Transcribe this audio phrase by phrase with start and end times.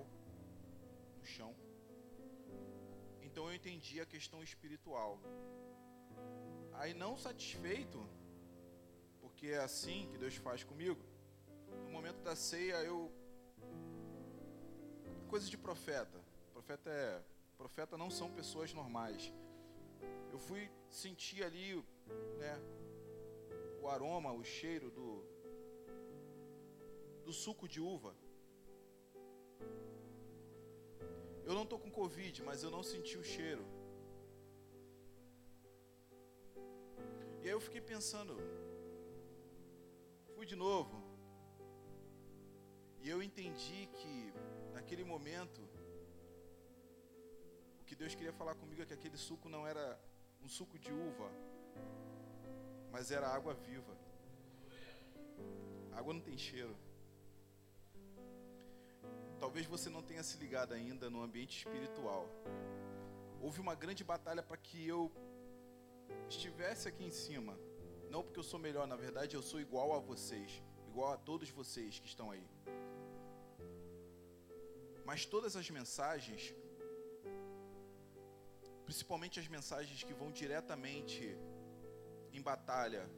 [0.00, 1.54] no chão.
[3.20, 5.18] Então eu entendi a questão espiritual.
[6.74, 7.98] Aí não satisfeito,
[9.20, 11.02] porque é assim que Deus faz comigo.
[11.84, 12.98] No momento da ceia eu
[15.28, 16.18] coisa de profeta.
[16.52, 17.22] Profeta é
[17.56, 19.32] profeta não são pessoas normais.
[20.32, 21.76] Eu fui sentir ali,
[22.38, 22.54] né,
[23.80, 25.08] o aroma, o cheiro do
[27.24, 28.14] do suco de uva.
[31.44, 33.64] Eu não estou com Covid, mas eu não senti o cheiro.
[37.42, 38.36] E aí eu fiquei pensando,
[40.34, 40.96] fui de novo.
[43.00, 44.32] E eu entendi que
[44.72, 45.60] naquele momento
[47.80, 49.84] o que Deus queria falar comigo é que aquele suco não era
[50.40, 51.28] um suco de uva,
[52.92, 53.96] mas era água viva.
[55.92, 56.76] A água não tem cheiro.
[59.42, 62.28] Talvez você não tenha se ligado ainda no ambiente espiritual.
[63.40, 65.10] Houve uma grande batalha para que eu
[66.28, 67.58] estivesse aqui em cima.
[68.08, 71.50] Não porque eu sou melhor, na verdade eu sou igual a vocês, igual a todos
[71.50, 72.46] vocês que estão aí.
[75.04, 76.54] Mas todas as mensagens,
[78.84, 81.36] principalmente as mensagens que vão diretamente
[82.32, 83.10] em batalha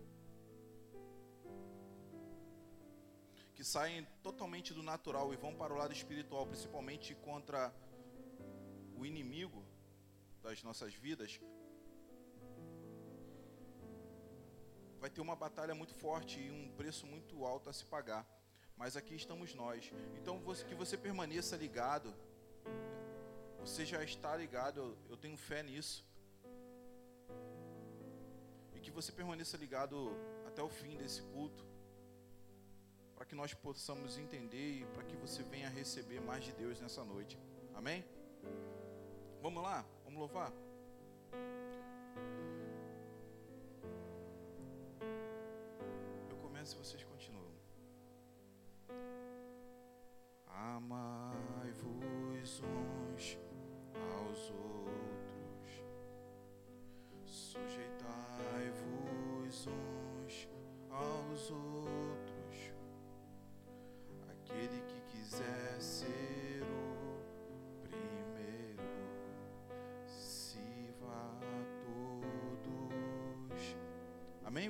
[3.64, 7.74] que saem totalmente do natural e vão para o lado espiritual, principalmente contra
[8.94, 9.64] o inimigo
[10.42, 11.40] das nossas vidas,
[15.00, 18.22] vai ter uma batalha muito forte e um preço muito alto a se pagar.
[18.76, 19.90] Mas aqui estamos nós.
[20.18, 22.14] Então que você permaneça ligado.
[23.60, 26.04] Você já está ligado, eu tenho fé nisso.
[28.74, 30.14] E que você permaneça ligado
[30.46, 31.73] até o fim desse culto
[33.14, 37.04] para que nós possamos entender e para que você venha receber mais de Deus nessa
[37.04, 37.38] noite.
[37.74, 38.04] Amém?
[39.40, 39.84] Vamos lá?
[40.04, 40.52] Vamos louvar?
[46.28, 47.52] Eu começo e vocês continuam.
[50.46, 51.82] Amai-vos
[52.60, 53.38] uns
[54.18, 54.73] aos outros,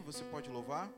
[0.05, 0.93] Você pode louvar?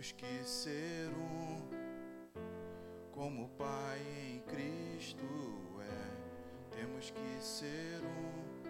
[0.00, 1.60] Temos que ser um,
[3.12, 4.00] como o Pai
[4.30, 5.26] em Cristo
[5.78, 6.74] é.
[6.74, 8.62] Temos que ser um,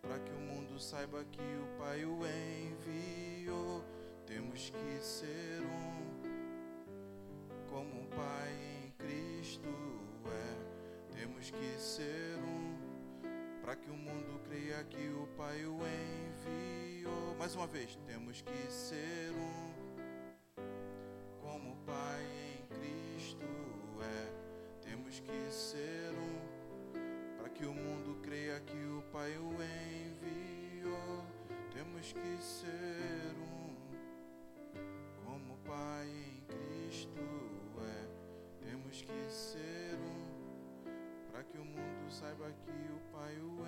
[0.00, 3.84] para que o mundo saiba que o Pai o enviou.
[4.24, 6.22] Temos que ser um,
[7.68, 9.74] como o Pai Cristo
[10.28, 11.12] é.
[11.12, 17.34] Temos que ser um, para que o mundo creia que o Pai o enviou.
[17.36, 19.67] Mais uma vez, temos que ser um,
[42.58, 43.66] que o Pai o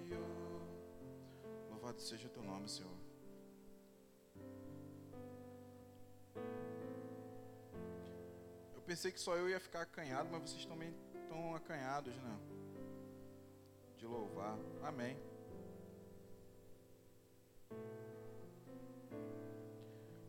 [0.00, 0.60] enviou.
[1.70, 2.92] Louvado seja o teu nome, Senhor.
[8.74, 12.38] Eu pensei que só eu ia ficar acanhado, mas vocês também estão acanhados, né?
[13.96, 14.56] De louvar.
[14.82, 15.16] Amém.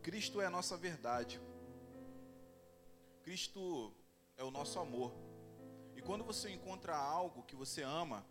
[0.02, 1.40] Cristo é a nossa verdade.
[3.22, 3.94] Cristo
[4.36, 5.12] é o nosso amor.
[6.10, 8.26] Quando você encontra algo que você ama,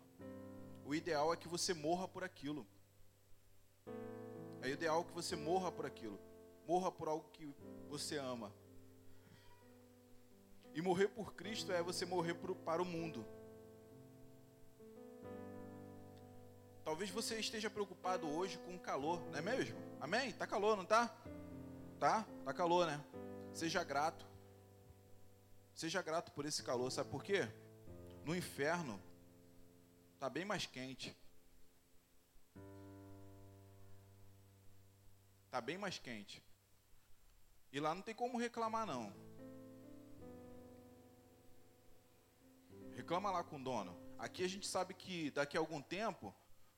[0.84, 2.66] o ideal é que você morra por aquilo.
[4.60, 6.20] É ideal que você morra por aquilo.
[6.68, 7.56] Morra por algo que
[7.88, 8.52] você ama.
[10.74, 12.34] E morrer por Cristo é você morrer
[12.66, 13.26] para o mundo.
[16.84, 19.78] Talvez você esteja preocupado hoje com o calor, não é mesmo?
[19.98, 20.34] Amém?
[20.34, 21.16] Tá calor, não tá?
[21.98, 22.26] Tá?
[22.44, 23.02] Tá calor, né?
[23.54, 24.26] Seja grato.
[25.74, 27.48] Seja grato por esse calor, sabe por quê?
[28.30, 29.02] No inferno
[30.14, 31.16] está bem mais quente.
[35.46, 36.40] Está bem mais quente.
[37.72, 39.12] E lá não tem como reclamar, não.
[42.94, 44.00] Reclama lá com o dono.
[44.16, 46.32] Aqui a gente sabe que daqui a algum tempo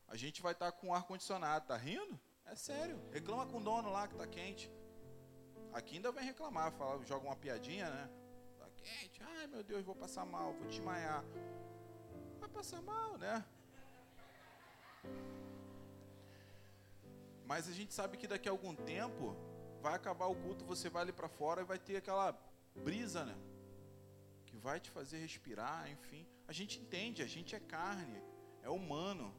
[0.08, 1.66] a gente vai estar tá com ar condicionado.
[1.66, 2.18] Tá rindo?
[2.46, 2.98] É sério.
[3.10, 4.72] Reclama com o dono lá que tá quente.
[5.70, 8.21] Aqui ainda vem reclamar, fala, joga uma piadinha, né?
[8.82, 9.22] Quente.
[9.22, 11.24] Ai meu Deus, vou passar mal, vou desmaiar.
[12.40, 13.44] Vai passar mal, né?
[17.44, 19.36] Mas a gente sabe que daqui a algum tempo
[19.80, 22.36] vai acabar o culto, você vai ali para fora e vai ter aquela
[22.74, 23.36] brisa, né?
[24.46, 26.26] Que vai te fazer respirar, enfim.
[26.46, 28.22] A gente entende, a gente é carne,
[28.62, 29.34] é humano.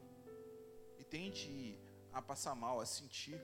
[1.00, 1.80] E tende
[2.12, 3.40] a passar mal, a sentir.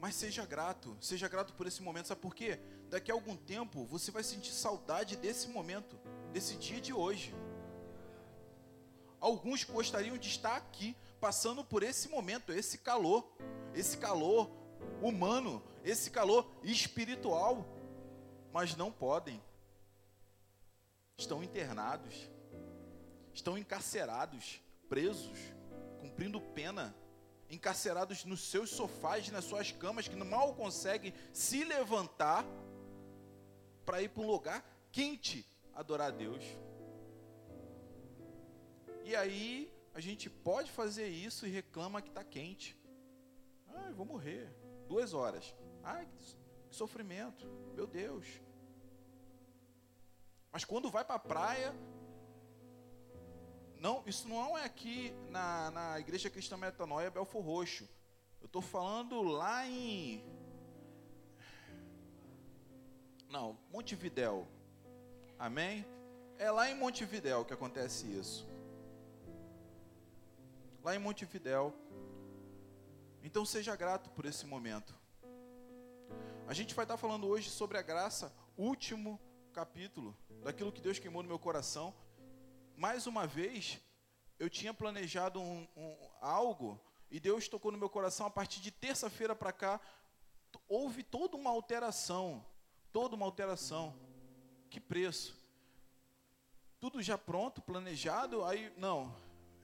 [0.00, 2.60] Mas seja grato, seja grato por esse momento, sabe por quê?
[2.90, 5.98] Daqui a algum tempo você vai sentir saudade desse momento,
[6.32, 7.34] desse dia de hoje.
[9.20, 13.30] Alguns gostariam de estar aqui, passando por esse momento, esse calor,
[13.74, 14.50] esse calor
[15.02, 17.66] humano, esse calor espiritual,
[18.52, 19.42] mas não podem.
[21.18, 22.30] Estão internados,
[23.34, 25.38] estão encarcerados, presos,
[26.00, 26.94] cumprindo pena,
[27.50, 32.46] encarcerados nos seus sofás, nas suas camas, que mal conseguem se levantar
[33.88, 34.62] para ir para um lugar
[34.92, 36.44] quente adorar a Deus.
[39.02, 42.78] E aí a gente pode fazer isso e reclama que está quente.
[43.66, 44.54] Ai, vou morrer.
[44.86, 45.54] Duas horas.
[45.82, 47.46] Ai, que sofrimento.
[47.74, 48.26] Meu Deus.
[50.52, 51.74] Mas quando vai para a praia,
[53.80, 57.88] não, isso não é aqui na, na Igreja Cristã Metanoia Belfor Roxo.
[58.38, 60.22] Eu estou falando lá em.
[63.28, 64.46] Não, Montevidéu.
[65.38, 65.84] Amém?
[66.38, 68.48] É lá em Montevidéu que acontece isso
[70.88, 71.74] lá em Montevidéu.
[73.22, 74.94] Então seja grato por esse momento.
[76.46, 79.20] A gente vai estar falando hoje sobre a graça, último
[79.52, 81.94] capítulo, daquilo que Deus queimou no meu coração.
[82.74, 83.78] Mais uma vez,
[84.38, 88.70] eu tinha planejado um, um, algo e Deus tocou no meu coração a partir de
[88.70, 89.78] terça-feira para cá.
[90.66, 92.42] Houve toda uma alteração,
[92.92, 93.94] toda uma alteração.
[94.70, 95.36] Que preço?
[96.80, 99.14] Tudo já pronto, planejado, aí não.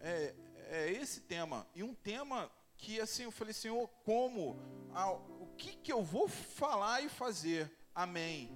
[0.00, 0.34] É,
[0.68, 1.66] é esse tema.
[1.74, 4.56] E um tema que assim eu falei, Senhor, como?
[4.92, 7.70] Ah, o que, que eu vou falar e fazer?
[7.94, 8.50] Amém.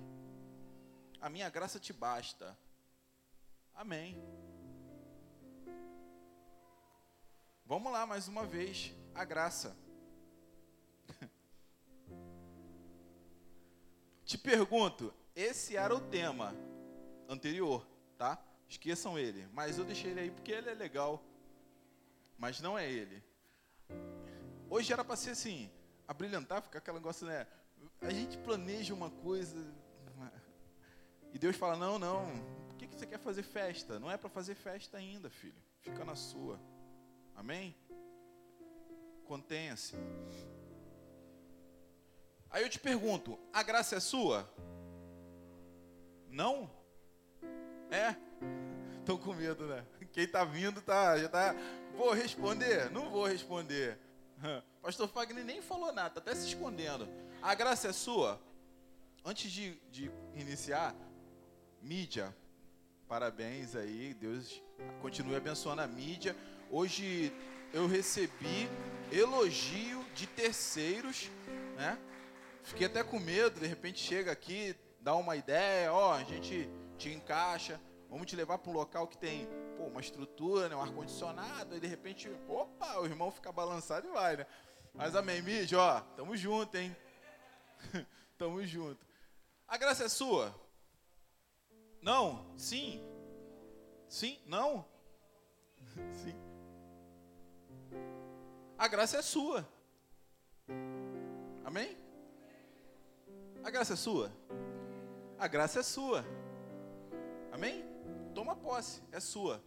[1.20, 2.56] A minha graça te basta.
[3.74, 4.20] Amém.
[7.64, 8.94] Vamos lá mais uma vez.
[9.14, 9.76] A graça.
[14.28, 16.54] Te pergunto, esse era o tema
[17.28, 17.84] anterior,
[18.16, 18.38] tá?
[18.68, 21.24] Esqueçam ele, mas eu deixei ele aí porque ele é legal
[22.38, 23.22] mas não é ele.
[24.70, 25.68] Hoje era para ser assim,
[26.06, 27.46] abrilhantar, ficar aquele negócio, né?
[28.00, 29.56] A gente planeja uma coisa
[31.32, 32.26] e Deus fala: não, não,
[32.68, 33.98] por que, que você quer fazer festa?
[33.98, 35.60] Não é para fazer festa ainda, filho.
[35.80, 36.60] Fica na sua.
[37.34, 37.74] Amém?
[39.24, 39.96] Contenha-se.
[42.50, 44.48] Aí eu te pergunto: a graça é sua?
[46.30, 46.70] Não?
[47.90, 48.14] É?
[49.00, 49.84] Estou com medo, né?
[50.12, 51.54] Quem está vindo tá, já está
[51.98, 52.90] Vou responder?
[52.90, 53.98] Não vou responder.
[54.80, 57.08] Pastor Fagner nem falou nada, está até se escondendo.
[57.42, 58.40] A graça é sua?
[59.24, 60.94] Antes de, de iniciar,
[61.82, 62.34] mídia,
[63.08, 64.62] parabéns aí, Deus
[65.02, 66.36] continue abençoando a mídia.
[66.70, 67.32] Hoje
[67.72, 68.68] eu recebi
[69.10, 71.28] elogio de terceiros,
[71.76, 71.98] né?
[72.68, 77.08] Fiquei até com medo, de repente chega aqui, dá uma ideia, ó, a gente te
[77.08, 79.48] encaixa, vamos te levar para um local que tem
[79.78, 84.10] pô, uma estrutura, né, um ar-condicionado, e de repente, opa, o irmão fica balançado e
[84.10, 84.46] vai, né?
[84.92, 86.94] Mas amém, mídia, ó, tamo junto, hein?
[88.36, 89.04] tamo junto.
[89.66, 90.54] A graça é sua?
[92.02, 92.52] Não?
[92.58, 93.02] Sim?
[94.10, 94.38] Sim?
[94.44, 94.86] Não?
[96.12, 96.36] Sim.
[98.76, 99.66] A graça é sua.
[101.64, 102.07] Amém?
[103.68, 104.32] A graça é sua?
[105.38, 106.24] A graça é sua.
[107.52, 107.84] Amém?
[108.34, 109.62] Toma posse, é sua.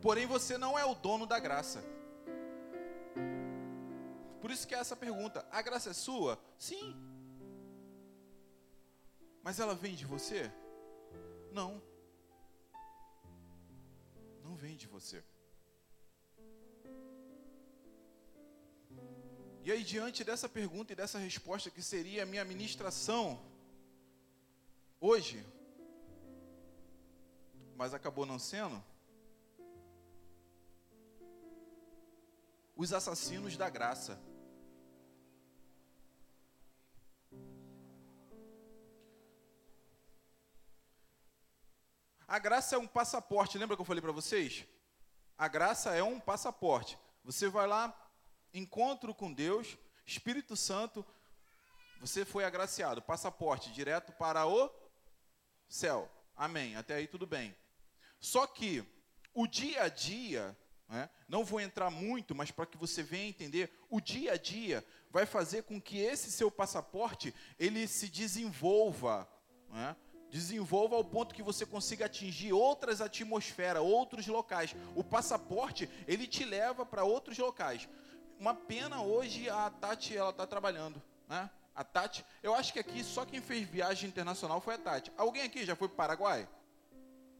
[0.00, 1.84] Porém, você não é o dono da graça.
[4.40, 6.40] Por isso que é essa pergunta: a graça é sua?
[6.58, 6.96] Sim.
[9.42, 10.50] Mas ela vem de você?
[11.52, 11.82] Não.
[14.42, 15.22] Não vem de você.
[19.66, 23.42] E aí, diante dessa pergunta e dessa resposta, que seria a minha ministração,
[25.00, 25.42] hoje,
[27.74, 28.84] mas acabou não sendo,
[32.76, 34.20] os assassinos da graça.
[42.28, 44.66] A graça é um passaporte, lembra que eu falei para vocês?
[45.38, 46.98] A graça é um passaporte.
[47.24, 47.98] Você vai lá,
[48.54, 51.04] encontro com Deus, Espírito Santo,
[52.00, 54.70] você foi agraciado, passaporte direto para o
[55.68, 56.10] céu.
[56.36, 56.76] Amém.
[56.76, 57.54] Até aí tudo bem.
[58.20, 58.84] Só que
[59.34, 60.56] o dia a dia,
[60.88, 64.84] né, não vou entrar muito, mas para que você venha entender, o dia a dia
[65.10, 69.28] vai fazer com que esse seu passaporte ele se desenvolva,
[69.70, 69.96] né,
[70.30, 74.74] desenvolva ao ponto que você consiga atingir outras atmosferas, outros locais.
[74.94, 77.88] O passaporte ele te leva para outros locais.
[78.38, 81.50] Uma pena hoje a Tati ela está trabalhando, né?
[81.74, 85.12] A Tati, eu acho que aqui só quem fez viagem internacional foi a Tati.
[85.16, 86.48] Alguém aqui já foi para o Paraguai?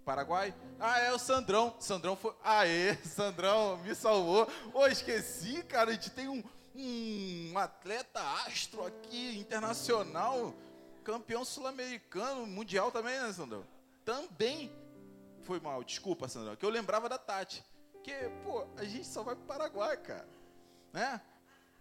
[0.04, 0.54] Paraguai?
[0.78, 1.74] Ah, é o Sandrão.
[1.78, 2.34] Sandrão foi.
[2.42, 4.48] Aê, Sandrão, me salvou.
[4.72, 6.42] Ô, esqueci, cara, a gente tem um,
[6.74, 10.52] um atleta astro aqui, internacional,
[11.02, 13.64] campeão sul-americano, mundial também, né, Sandrão?
[14.04, 14.70] Também.
[15.42, 17.64] Foi mal, desculpa, Sandrão, que eu lembrava da Tati.
[18.02, 20.28] Que, pô, a gente só vai para o Paraguai, cara.
[20.94, 21.20] Né?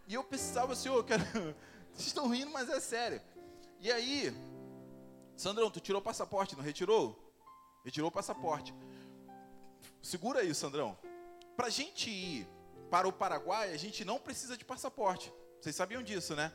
[0.08, 0.90] E eu precisava, assim.
[1.94, 3.22] Vocês estão rindo, mas é sério.
[3.80, 4.34] E aí,
[5.38, 7.32] Sandrão, tu tirou o passaporte, não retirou?
[7.86, 8.74] Retirou o passaporte.
[10.02, 10.98] Segura aí, Sandrão.
[11.56, 12.48] Para a gente ir
[12.90, 15.32] para o Paraguai, a gente não precisa de passaporte.
[15.62, 16.52] Vocês sabiam disso, né?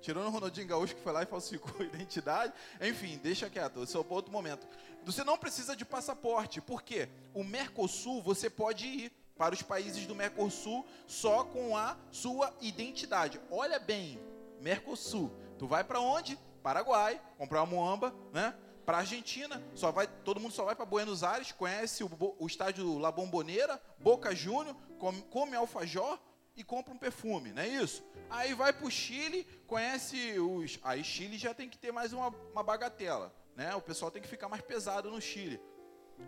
[0.00, 2.54] Tirando o Ronaldinho Gaúcho que foi lá e falsificou a identidade.
[2.80, 4.66] Enfim, deixa quieto, esse é outro momento.
[5.04, 10.14] Você não precisa de passaporte, porque o Mercosul você pode ir para os países do
[10.14, 13.40] Mercosul só com a sua identidade.
[13.50, 14.20] Olha bem,
[14.60, 15.32] Mercosul.
[15.56, 16.36] Tu vai para onde?
[16.62, 18.54] Paraguai, comprar uma muamba, né?
[18.84, 22.98] Para Argentina, só vai, todo mundo só vai para Buenos Aires, conhece o, o estádio
[22.98, 26.18] La Bombonera, Boca Júnior, come, come alfajor
[26.56, 28.02] e compra um perfume, não é isso?
[28.30, 30.78] Aí vai para o Chile, conhece os.
[30.82, 33.74] Aí Chile já tem que ter mais uma, uma bagatela, né?
[33.74, 35.60] O pessoal tem que ficar mais pesado no Chile.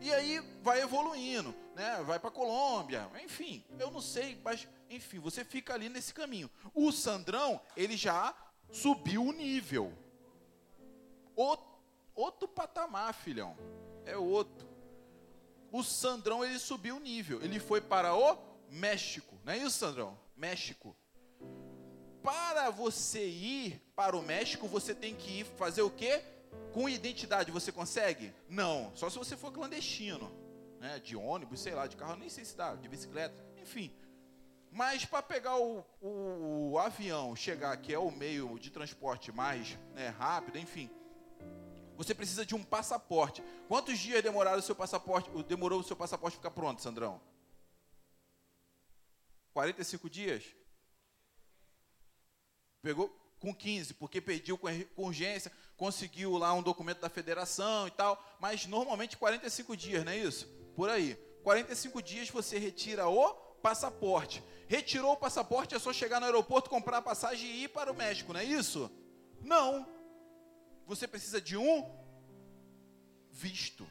[0.00, 2.02] E aí vai evoluindo, né?
[2.04, 6.50] Vai para Colômbia, enfim, eu não sei, mas enfim, você fica ali nesse caminho.
[6.74, 8.34] O Sandrão, ele já
[8.72, 9.92] subiu o nível.
[11.36, 11.66] Outro,
[12.14, 13.56] outro patamar, filhão.
[14.04, 14.68] É outro.
[15.72, 17.40] O Sandrão, ele subiu o nível.
[17.42, 18.36] Ele foi para o
[18.68, 19.38] México.
[19.44, 20.18] Não é isso, Sandrão?
[20.36, 20.96] México.
[22.22, 26.22] Para você ir para o México, você tem que ir fazer o quê?
[26.72, 28.32] Com identidade você consegue?
[28.48, 30.30] Não, só se você for clandestino,
[30.80, 30.98] né?
[31.00, 33.92] De ônibus, sei lá, de carro, nem sei se dá, de bicicleta, enfim.
[34.70, 39.76] Mas para pegar o, o, o, avião, chegar, que é o meio de transporte mais
[39.94, 40.88] né, rápido, enfim,
[41.96, 43.42] você precisa de um passaporte.
[43.66, 45.28] Quantos dias demoraram o seu passaporte?
[45.44, 47.20] Demorou o seu passaporte ficar pronto, Sandrão?
[49.52, 50.44] 45 dias?
[52.80, 53.08] Pegou
[53.40, 58.66] com 15, porque pediu com urgência, conseguiu lá um documento da federação e tal, mas
[58.66, 60.46] normalmente 45 dias, não é isso?
[60.76, 61.14] Por aí.
[61.42, 63.32] 45 dias você retira o
[63.62, 64.44] passaporte.
[64.68, 67.96] Retirou o passaporte, é só chegar no aeroporto, comprar a passagem e ir para o
[67.96, 68.90] México, não é isso?
[69.40, 69.88] Não.
[70.86, 71.90] Você precisa de um
[73.30, 73.90] visto.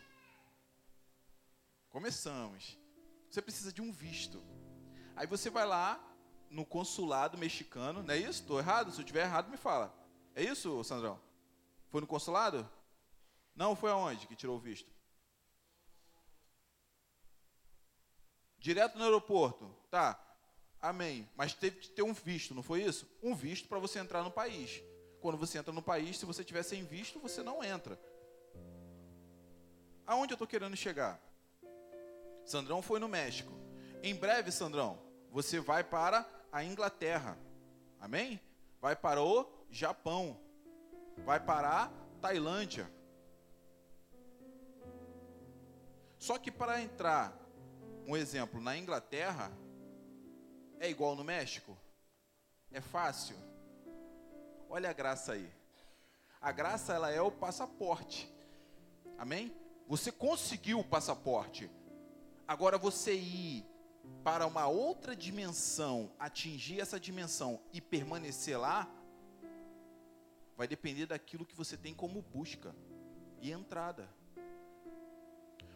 [1.89, 2.77] Começamos.
[3.31, 4.43] Você precisa de um visto.
[5.15, 5.99] Aí você vai lá
[6.51, 8.41] no consulado mexicano, não é isso?
[8.41, 8.91] Estou errado?
[8.91, 9.91] Se eu estiver errado, me fala.
[10.35, 11.28] É isso, Sandrão?
[11.89, 12.69] Foi no consulado?
[13.55, 14.89] Não, foi aonde que tirou o visto?
[18.57, 19.75] Direto no aeroporto.
[19.89, 20.19] Tá.
[20.81, 21.27] Amém.
[21.35, 23.09] Mas teve que ter um visto, não foi isso?
[23.21, 24.81] Um visto para você entrar no país.
[25.19, 27.99] Quando você entra no país, se você tiver sem visto, você não entra.
[30.05, 31.21] Aonde eu estou querendo chegar?
[32.45, 33.51] Sandrão foi no México.
[34.01, 37.37] Em breve, Sandrão, você vai para a Inglaterra.
[37.99, 38.39] Amém?
[38.79, 40.39] Vai para o Japão
[41.25, 42.89] vai para a Tailândia.
[46.17, 47.33] Só que para entrar,
[48.05, 49.51] um exemplo, na Inglaterra,
[50.79, 51.77] é igual no México?
[52.71, 53.35] É fácil?
[54.69, 55.49] Olha a graça aí.
[56.41, 58.31] A graça ela é o passaporte.
[59.17, 59.53] Amém?
[59.87, 61.69] Você conseguiu o passaporte.
[62.47, 63.65] Agora você ir
[64.23, 68.87] para uma outra dimensão, atingir essa dimensão e permanecer lá,
[70.59, 72.75] vai depender daquilo que você tem como busca
[73.39, 74.09] e entrada.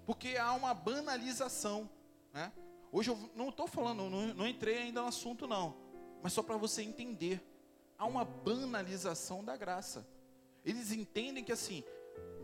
[0.05, 1.89] Porque há uma banalização.
[2.33, 2.51] Né?
[2.91, 5.73] Hoje eu não estou falando, não, não entrei ainda no assunto, não.
[6.21, 7.41] Mas só para você entender.
[7.97, 10.05] Há uma banalização da graça.
[10.65, 11.81] Eles entendem que assim,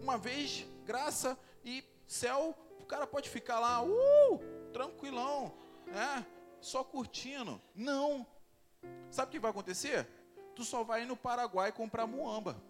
[0.02, 4.40] uma vez, graça e céu, o cara pode ficar lá, uh,
[4.72, 5.52] tranquilão,
[5.88, 6.26] né?
[6.62, 7.62] Só curtindo.
[7.76, 8.26] Não.
[9.12, 10.08] Sabe o que vai acontecer?
[10.60, 12.62] Tu só vai no Paraguai comprar muamba.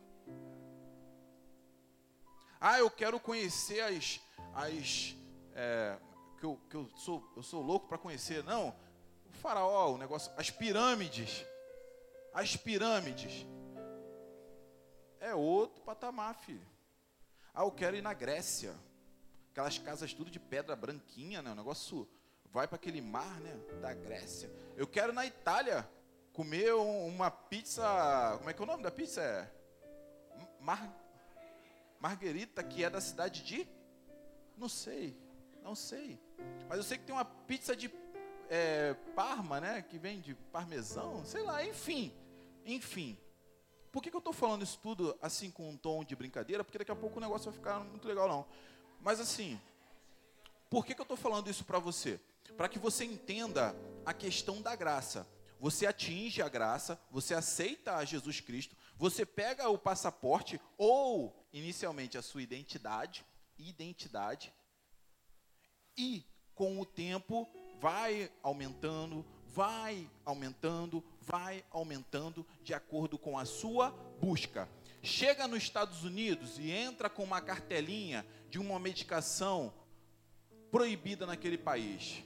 [2.61, 4.21] Ah, eu quero conhecer as,
[4.53, 5.15] as
[5.55, 5.97] é,
[6.37, 8.43] que, eu, que eu sou, eu sou louco para conhecer.
[8.43, 8.75] Não,
[9.27, 11.43] o faraó, o negócio, as pirâmides,
[12.31, 13.43] as pirâmides.
[15.19, 16.61] É outro patamar, filho.
[17.55, 18.75] Ah, eu quero ir na Grécia.
[19.49, 21.53] Aquelas casas tudo de pedra branquinha, né?
[21.53, 22.07] O negócio
[22.51, 23.55] vai para aquele mar, né?
[23.81, 24.47] Da Grécia.
[24.77, 25.89] Eu quero ir na Itália
[26.33, 28.35] comer uma pizza.
[28.37, 29.21] Como é que é o nome da pizza?
[29.21, 29.49] É
[30.59, 30.93] Mar,
[31.99, 33.67] Marguerita, que é da cidade de.
[34.57, 35.17] Não sei,
[35.63, 36.19] não sei.
[36.67, 37.91] Mas eu sei que tem uma pizza de
[38.49, 39.81] é, Parma, né?
[39.81, 42.13] Que vem de parmesão, sei lá, enfim.
[42.65, 43.17] Enfim.
[43.91, 46.63] Por que, que eu estou falando isso tudo assim com um tom de brincadeira?
[46.63, 48.45] Porque daqui a pouco o negócio vai ficar muito legal, não.
[49.01, 49.59] Mas assim,
[50.69, 52.19] por que, que eu estou falando isso para você?
[52.55, 55.27] Para que você entenda a questão da graça.
[55.59, 62.17] Você atinge a graça, você aceita a Jesus Cristo, você pega o passaporte ou inicialmente
[62.17, 63.25] a sua identidade,
[63.57, 64.53] identidade,
[65.97, 66.25] e
[66.55, 67.49] com o tempo
[67.79, 74.69] vai aumentando, vai aumentando, vai aumentando de acordo com a sua busca.
[75.01, 79.73] Chega nos Estados Unidos e entra com uma cartelinha de uma medicação
[80.71, 82.23] proibida naquele país.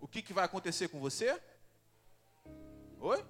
[0.00, 1.40] O que, que vai acontecer com você?
[3.04, 3.22] Oi?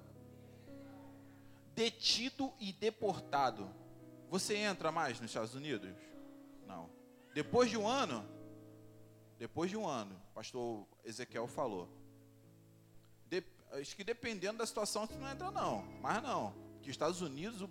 [1.74, 3.68] Detido e deportado.
[4.30, 5.92] Você entra mais nos Estados Unidos?
[6.64, 6.88] Não.
[7.34, 8.24] Depois de um ano,
[9.36, 11.88] depois de um ano, pastor Ezequiel falou.
[13.26, 15.82] De, acho que dependendo da situação, você não entra não.
[16.00, 16.54] Mas não.
[16.80, 17.60] Que os Estados Unidos.
[17.60, 17.68] O,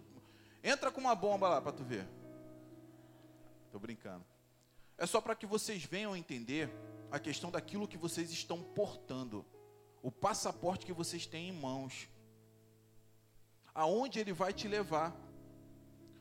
[0.62, 2.05] entra com uma bomba lá para tu ver.
[3.67, 4.25] Estou brincando.
[4.98, 6.69] É só para que vocês venham entender
[7.10, 9.45] a questão daquilo que vocês estão portando.
[10.03, 12.07] O passaporte que vocês têm em mãos.
[13.73, 15.15] Aonde ele vai te levar.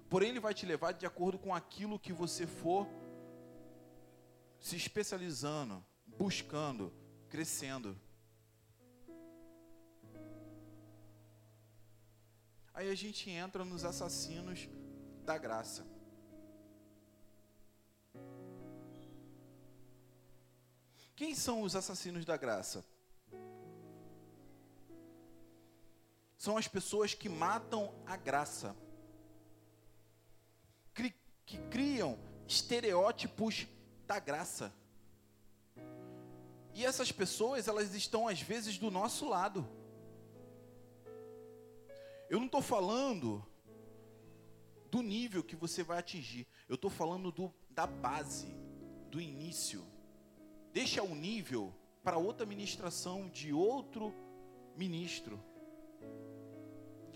[0.08, 2.86] Porém, ele vai te levar de acordo com aquilo que você for
[4.60, 6.92] se especializando, buscando,
[7.28, 7.98] crescendo.
[12.72, 14.68] Aí a gente entra nos assassinos
[15.24, 15.84] da graça.
[21.16, 22.84] Quem são os assassinos da graça?
[26.42, 28.74] São as pessoas que matam a graça,
[31.46, 33.68] que criam estereótipos
[34.08, 34.74] da graça.
[36.74, 39.64] E essas pessoas, elas estão às vezes do nosso lado.
[42.28, 43.46] Eu não estou falando
[44.90, 46.44] do nível que você vai atingir.
[46.68, 48.52] Eu estou falando do, da base,
[49.12, 49.86] do início.
[50.72, 54.12] Deixa o nível para outra ministração de outro
[54.76, 55.51] ministro.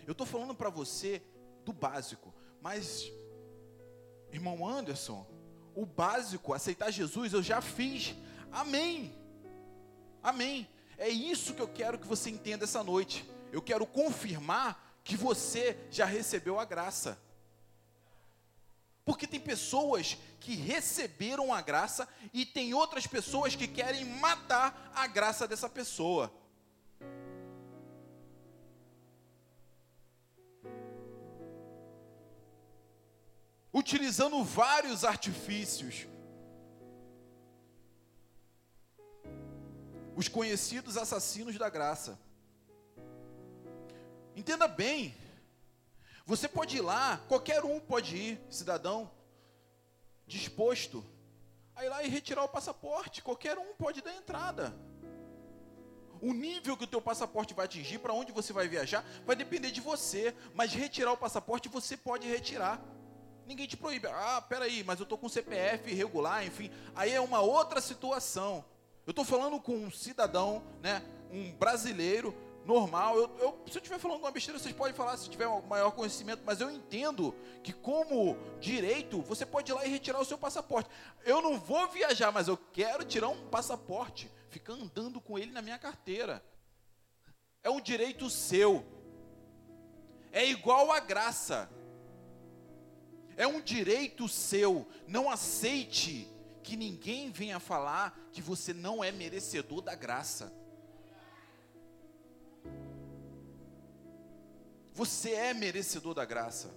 [0.06, 1.20] Eu estou falando para você
[1.64, 2.32] do básico.
[2.62, 3.10] Mas,
[4.30, 5.26] irmão Anderson,
[5.74, 8.14] o básico, aceitar Jesus, eu já fiz.
[8.52, 9.12] Amém.
[10.22, 10.68] Amém.
[10.96, 13.28] É isso que eu quero que você entenda essa noite.
[13.52, 17.18] Eu quero confirmar que você já recebeu a graça.
[19.04, 25.06] Porque tem pessoas que receberam a graça e tem outras pessoas que querem matar a
[25.06, 26.32] graça dessa pessoa.
[33.76, 36.06] Utilizando vários artifícios.
[40.16, 42.18] Os conhecidos assassinos da graça.
[44.34, 45.14] Entenda bem,
[46.24, 49.10] você pode ir lá, qualquer um pode ir, cidadão,
[50.26, 51.04] disposto
[51.74, 54.74] a ir lá e retirar o passaporte, qualquer um pode dar entrada.
[56.22, 59.70] O nível que o teu passaporte vai atingir, para onde você vai viajar, vai depender
[59.70, 62.80] de você, mas retirar o passaporte você pode retirar
[63.46, 64.08] ninguém te proíbe.
[64.08, 66.70] Ah, peraí, mas eu estou com CPF irregular, enfim.
[66.94, 68.64] Aí é uma outra situação.
[69.06, 73.16] Eu estou falando com um cidadão, né, um brasileiro normal.
[73.16, 76.42] Eu, eu, se eu estiver falando uma besteira, vocês podem falar se tiver maior conhecimento,
[76.44, 80.90] mas eu entendo que, como direito, você pode ir lá e retirar o seu passaporte.
[81.24, 85.62] Eu não vou viajar, mas eu quero tirar um passaporte, ficar andando com ele na
[85.62, 86.42] minha carteira.
[87.62, 88.84] É um direito seu.
[90.32, 91.70] É igual a graça.
[93.36, 94.86] É um direito seu.
[95.06, 96.28] Não aceite
[96.62, 100.52] que ninguém venha falar que você não é merecedor da graça.
[104.92, 106.74] Você é merecedor da graça.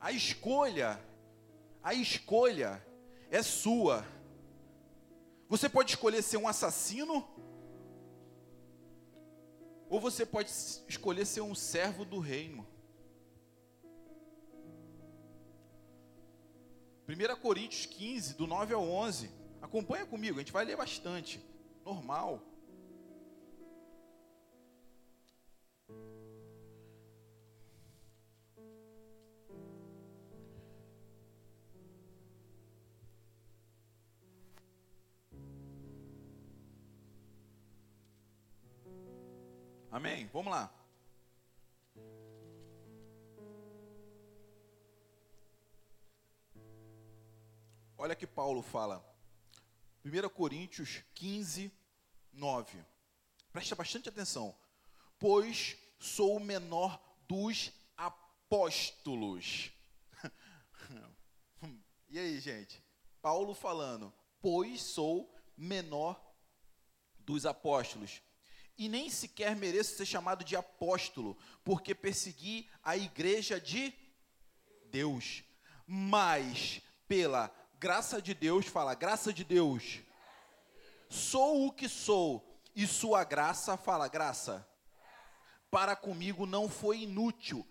[0.00, 0.98] A escolha,
[1.82, 2.82] a escolha
[3.30, 4.02] é sua.
[5.46, 7.28] Você pode escolher ser um assassino
[9.90, 10.48] ou você pode
[10.88, 12.64] escolher ser um servo do reino.
[17.08, 19.28] 1 Coríntios 15, do 9 ao 11.
[19.60, 21.44] Acompanha comigo, a gente vai ler bastante.
[21.84, 22.40] Normal.
[39.90, 40.30] Amém?
[40.32, 40.72] Vamos lá.
[47.98, 49.04] Olha que Paulo fala.
[50.04, 51.72] 1 Coríntios 15,
[52.32, 52.78] 9.
[53.52, 54.56] Presta bastante atenção.
[55.18, 59.72] Pois sou o menor dos apóstolos.
[62.08, 62.80] e aí, gente?
[63.20, 64.14] Paulo falando.
[64.40, 66.18] Pois sou menor
[67.18, 68.22] dos apóstolos
[68.80, 73.92] e nem sequer mereço ser chamado de apóstolo, porque persegui a igreja de
[74.90, 75.44] Deus.
[75.86, 80.00] Mas, pela graça de Deus, fala, graça de Deus,
[81.10, 84.66] sou o que sou, e sua graça, fala, graça,
[85.70, 87.68] para comigo não foi inútil.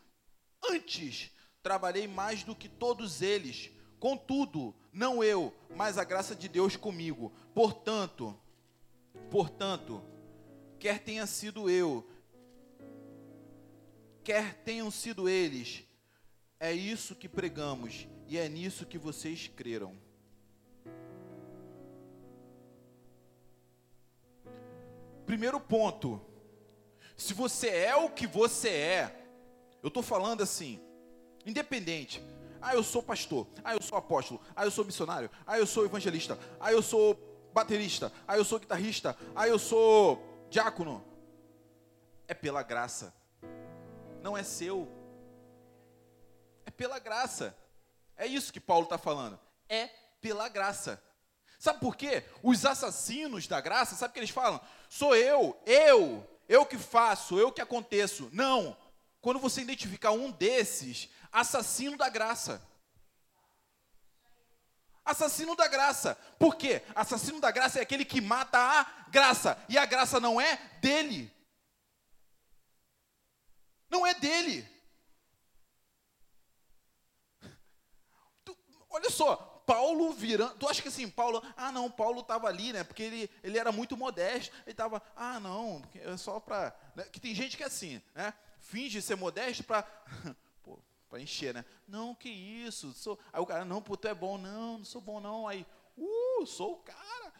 [0.63, 1.31] Antes,
[1.63, 3.71] trabalhei mais do que todos eles.
[3.99, 7.33] Contudo, não eu, mas a graça de Deus comigo.
[7.55, 8.39] Portanto,
[9.31, 10.03] portanto,
[10.79, 12.07] quer tenha sido eu,
[14.23, 15.83] quer tenham sido eles,
[16.59, 19.93] é isso que pregamos e é nisso que vocês creram.
[25.25, 26.21] Primeiro ponto,
[27.15, 29.25] se você é o que você é,
[29.83, 30.79] eu estou falando assim,
[31.45, 32.23] independente.
[32.61, 33.47] Ah, eu sou pastor.
[33.63, 34.41] Ah, eu sou apóstolo.
[34.55, 35.29] Ah, eu sou missionário.
[35.45, 36.37] Ah, eu sou evangelista.
[36.59, 37.17] Ah, eu sou
[37.53, 38.11] baterista.
[38.27, 39.15] Ah, eu sou guitarrista.
[39.33, 41.05] Ah, eu sou diácono,
[42.27, 43.13] é pela graça,
[44.21, 44.87] não é seu,
[46.65, 47.55] é pela graça.
[48.17, 49.87] É isso que Paulo está falando, é
[50.19, 51.01] pela graça.
[51.57, 52.23] Sabe por quê?
[52.41, 54.61] Os assassinos da graça, sabe o que eles falam?
[54.89, 58.29] Sou eu, eu, eu que faço, eu que aconteço.
[58.31, 58.77] Não.
[59.19, 62.61] Quando você identificar um desses, assassino da graça.
[65.09, 66.15] Assassino da graça.
[66.37, 66.83] Por quê?
[66.93, 69.57] Assassino da graça é aquele que mata a graça.
[69.67, 71.31] E a graça não é dele.
[73.89, 74.67] Não é dele.
[78.45, 78.55] Tu,
[78.89, 80.55] olha só, Paulo virando.
[80.55, 81.43] Tu acha que assim, Paulo.
[81.57, 82.83] Ah, não, Paulo estava ali, né?
[82.83, 84.55] Porque ele, ele era muito modesto.
[84.63, 85.01] Ele estava.
[85.15, 86.75] Ah, não, é só para.
[86.95, 87.03] Né?
[87.05, 88.31] Que tem gente que é assim, né?
[88.59, 89.87] Finge ser modesto para.
[91.09, 91.65] para encher, né?
[91.87, 92.93] Não, que isso?
[92.93, 93.19] Sou...
[93.33, 94.37] Aí o cara, não, pô, tu é bom.
[94.37, 95.47] Não, não sou bom não.
[95.47, 95.65] Aí,
[95.97, 97.33] uh, sou o cara.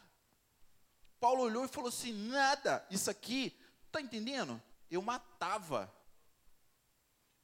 [1.20, 3.56] Paulo olhou e falou assim, nada, isso aqui,
[3.92, 4.62] tá entendendo?
[4.90, 5.94] Eu matava.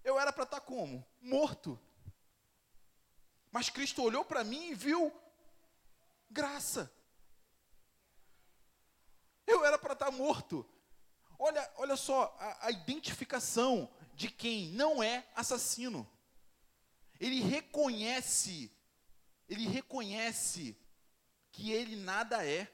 [0.03, 1.05] Eu era para estar tá como?
[1.21, 1.79] Morto.
[3.51, 5.13] Mas Cristo olhou para mim e viu
[6.29, 6.91] graça.
[9.45, 10.67] Eu era para estar tá morto.
[11.38, 16.09] Olha, olha só a, a identificação de quem não é assassino
[17.19, 18.71] ele reconhece,
[19.47, 20.78] ele reconhece
[21.51, 22.67] que ele nada é,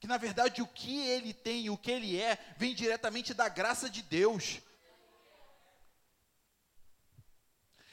[0.00, 3.88] que na verdade o que ele tem, o que ele é, vem diretamente da graça
[3.88, 4.60] de Deus.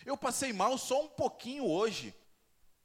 [0.05, 2.15] Eu passei mal só um pouquinho hoje.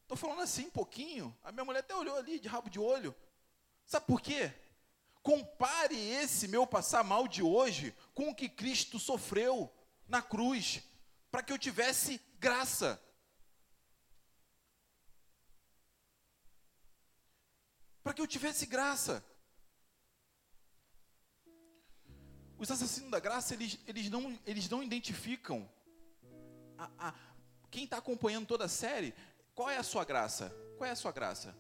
[0.03, 1.37] Estou falando assim, um pouquinho.
[1.43, 3.15] A minha mulher até olhou ali de rabo de olho.
[3.85, 4.53] Sabe por quê?
[5.23, 9.73] Compare esse meu passar mal de hoje com o que Cristo sofreu
[10.07, 10.83] na cruz,
[11.31, 13.03] para que eu tivesse graça.
[18.07, 19.21] Para que eu tivesse graça.
[22.57, 25.69] Os assassinos da graça, eles, eles, não, eles não identificam.
[26.79, 27.15] A, a,
[27.69, 29.13] quem está acompanhando toda a série,
[29.57, 30.55] qual é a sua graça?
[30.79, 31.53] Qual é a sua graça?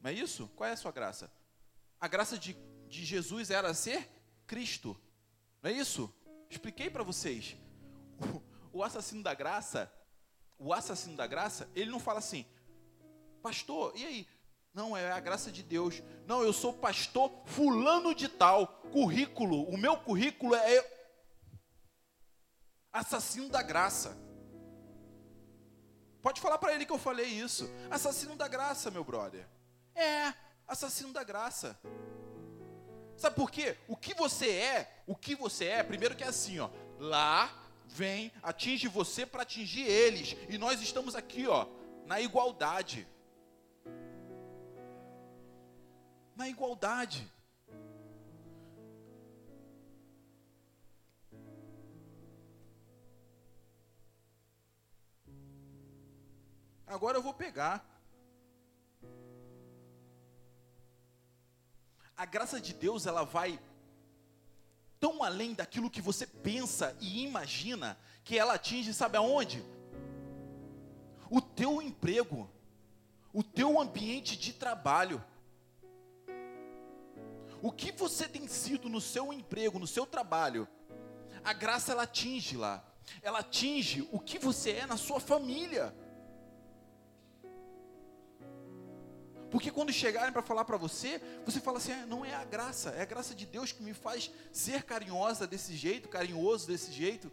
[0.00, 0.48] Não é isso?
[0.54, 1.32] Qual é a sua graça?
[2.00, 2.56] A graça de,
[2.88, 4.08] de Jesus era ser
[4.46, 4.96] Cristo.
[5.60, 6.14] Não é isso?
[6.48, 7.56] Expliquei para vocês.
[8.72, 9.92] O, o assassino da graça,
[10.60, 12.46] o assassino da graça, ele não fala assim,
[13.42, 14.35] pastor, e aí?
[14.76, 16.02] Não, é a graça de Deus.
[16.26, 18.66] Não, eu sou pastor fulano de tal.
[18.92, 20.86] Currículo, o meu currículo é
[22.92, 24.14] assassino da graça.
[26.20, 27.70] Pode falar para ele que eu falei isso.
[27.90, 29.48] Assassino da graça, meu brother.
[29.94, 30.34] É,
[30.68, 31.80] assassino da graça.
[33.16, 33.78] Sabe por quê?
[33.88, 36.68] O que você é, o que você é, primeiro que é assim, ó.
[36.98, 37.50] Lá
[37.86, 40.36] vem, atinge você para atingir eles.
[40.50, 41.66] E nós estamos aqui, ó,
[42.04, 43.08] na igualdade.
[46.36, 47.26] Na igualdade.
[56.86, 57.84] Agora eu vou pegar.
[62.16, 63.58] A graça de Deus, ela vai
[64.98, 69.62] tão além daquilo que você pensa e imagina, que ela atinge, sabe aonde?
[71.30, 72.48] O teu emprego,
[73.32, 75.22] o teu ambiente de trabalho.
[77.62, 80.68] O que você tem sido no seu emprego, no seu trabalho,
[81.42, 82.84] a graça ela atinge lá.
[83.22, 85.94] Ela atinge o que você é na sua família.
[89.50, 92.90] Porque quando chegarem para falar para você, você fala assim: ah, não é a graça,
[92.90, 97.30] é a graça de Deus que me faz ser carinhosa desse jeito, carinhoso desse jeito.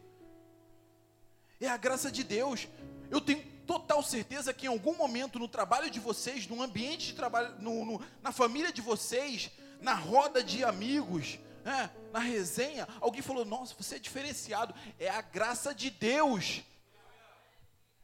[1.60, 2.68] É a graça de Deus.
[3.10, 7.14] Eu tenho total certeza que em algum momento no trabalho de vocês, no ambiente de
[7.14, 9.50] trabalho, no, no, na família de vocês,
[9.84, 14.74] na roda de amigos, né, na resenha, alguém falou: Nossa, você é diferenciado.
[14.98, 16.64] É a graça de Deus.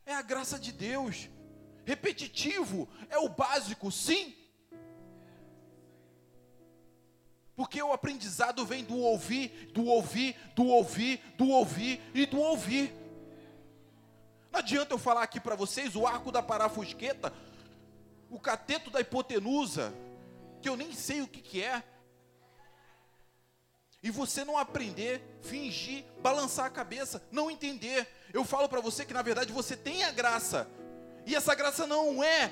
[0.05, 1.29] É a graça de Deus
[1.89, 4.35] repetitivo, é o básico, sim.
[7.55, 12.93] Porque o aprendizado vem do ouvir, do ouvir, do ouvir, do ouvir e do ouvir.
[14.51, 17.33] Não adianta eu falar aqui para vocês o arco da parafusqueta,
[18.29, 19.91] o cateto da hipotenusa,
[20.61, 21.83] que eu nem sei o que, que é.
[24.01, 28.07] E você não aprender, fingir, balançar a cabeça, não entender.
[28.33, 30.69] Eu falo para você que na verdade você tem a graça,
[31.25, 32.51] e essa graça não é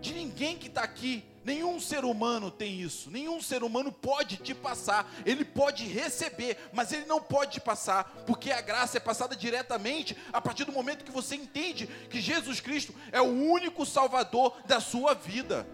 [0.00, 1.24] de ninguém que está aqui.
[1.42, 3.10] Nenhum ser humano tem isso.
[3.10, 5.10] Nenhum ser humano pode te passar.
[5.24, 10.16] Ele pode receber, mas ele não pode te passar, porque a graça é passada diretamente
[10.32, 14.80] a partir do momento que você entende que Jesus Cristo é o único Salvador da
[14.80, 15.66] sua vida.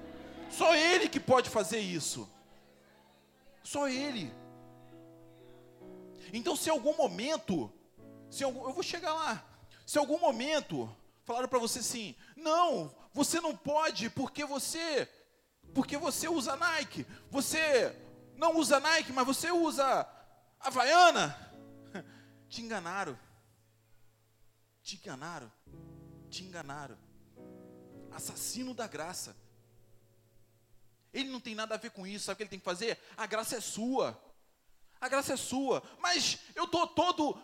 [0.51, 2.29] Só Ele que pode fazer isso.
[3.63, 4.33] Só Ele.
[6.33, 7.73] Então, se algum momento,
[8.31, 9.45] se algum, eu vou chegar lá.
[9.85, 10.91] Se algum momento
[11.27, 15.11] Falaram para você assim: "Não, você não pode porque você
[15.75, 17.05] porque você usa Nike.
[17.31, 17.95] Você
[18.37, 20.09] não usa Nike, mas você usa
[20.61, 21.37] Havaiana."
[22.49, 23.19] Te enganaram.
[24.85, 25.53] Te enganaram.
[26.31, 26.97] Te enganaram.
[28.13, 29.37] Assassino da graça.
[31.13, 32.27] Ele não tem nada a ver com isso.
[32.27, 32.99] Sabe o que ele tem que fazer?
[33.17, 34.21] A graça é sua.
[35.01, 35.83] A graça é sua.
[35.99, 37.39] Mas eu tô todo,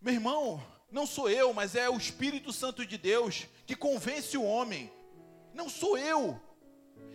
[0.00, 4.44] meu irmão, não sou eu, mas é o Espírito Santo de Deus que convence o
[4.44, 4.92] homem.
[5.52, 6.40] Não sou eu.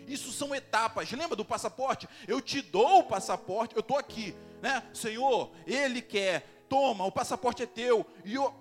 [0.07, 1.11] Isso são etapas.
[1.11, 2.07] Lembra do passaporte?
[2.27, 4.83] Eu te dou o passaporte, eu estou aqui, né?
[4.93, 8.05] Senhor, Ele quer, toma, o passaporte é teu.
[8.25, 8.53] E eu,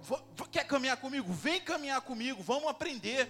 [0.50, 1.32] quer caminhar comigo?
[1.32, 3.28] Vem caminhar comigo, vamos aprender.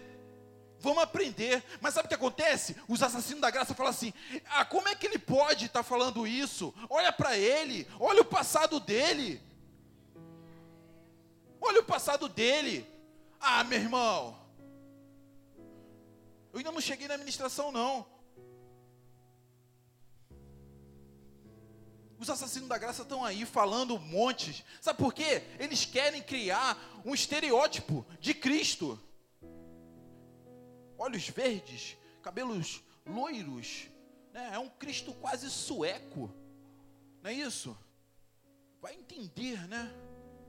[0.80, 1.62] Vamos aprender.
[1.80, 2.74] Mas sabe o que acontece?
[2.88, 4.12] Os assassinos da graça falam assim:
[4.50, 6.74] ah, como é que ele pode estar tá falando isso?
[6.88, 9.42] Olha para ele, olha o passado dele.
[11.60, 12.88] Olha o passado dele.
[13.38, 14.38] Ah, meu irmão.
[16.52, 18.06] Eu ainda não cheguei na administração, não.
[22.18, 24.62] Os assassinos da graça estão aí falando montes.
[24.80, 25.42] Sabe por quê?
[25.58, 29.00] Eles querem criar um estereótipo de Cristo.
[31.00, 33.88] Olhos verdes, cabelos loiros.
[34.34, 34.50] Né?
[34.52, 36.30] É um Cristo quase sueco.
[37.22, 37.74] Não é isso?
[38.82, 39.90] Vai entender, né?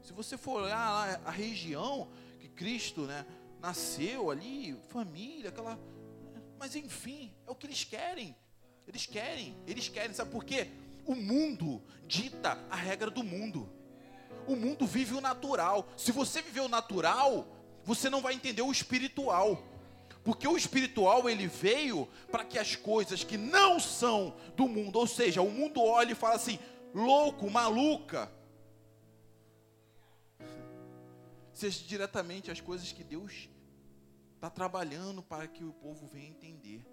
[0.04, 3.26] Se você for olhar lá a região que Cristo né,
[3.62, 5.80] nasceu ali, família, aquela.
[6.60, 8.36] Mas enfim, é o que eles querem.
[8.86, 10.70] Eles querem, eles querem, sabe por quê?
[11.06, 13.72] O mundo dita a regra do mundo.
[14.46, 15.88] O mundo vive o natural.
[15.96, 17.48] Se você viver o natural,
[17.86, 19.71] você não vai entender o espiritual.
[20.24, 25.08] Porque o espiritual ele veio para que as coisas que não são do mundo, ou
[25.08, 26.60] seja, o mundo olha e fala assim:
[26.94, 28.32] louco, maluca,
[31.54, 33.50] seja diretamente as coisas que Deus
[34.36, 36.86] está trabalhando para que o povo venha entender.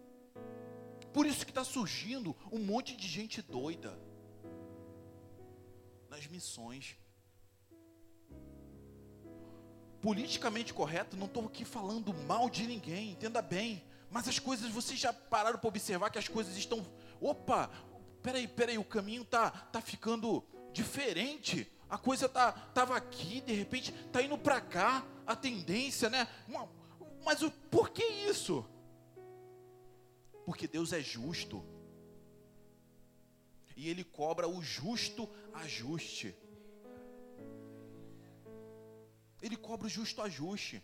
[1.13, 3.99] Por isso que está surgindo um monte de gente doida
[6.09, 6.97] nas missões.
[10.01, 13.85] Politicamente correto, não estou aqui falando mal de ninguém, entenda bem.
[14.11, 16.87] Mas as coisas, vocês já pararam para observar que as coisas estão.
[17.21, 17.71] Opa,
[18.23, 23.93] peraí, peraí, o caminho tá, tá ficando diferente a coisa tá tava aqui, de repente
[24.13, 26.29] tá indo para cá, a tendência, né?
[27.25, 28.65] Mas o por que isso?
[30.45, 31.65] Porque Deus é justo.
[33.77, 36.37] E ele cobra o justo ajuste.
[39.57, 40.83] Cobra o justo ajuste.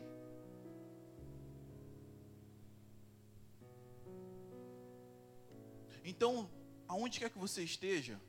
[6.05, 6.51] Então,
[6.87, 8.21] aonde quer que você esteja,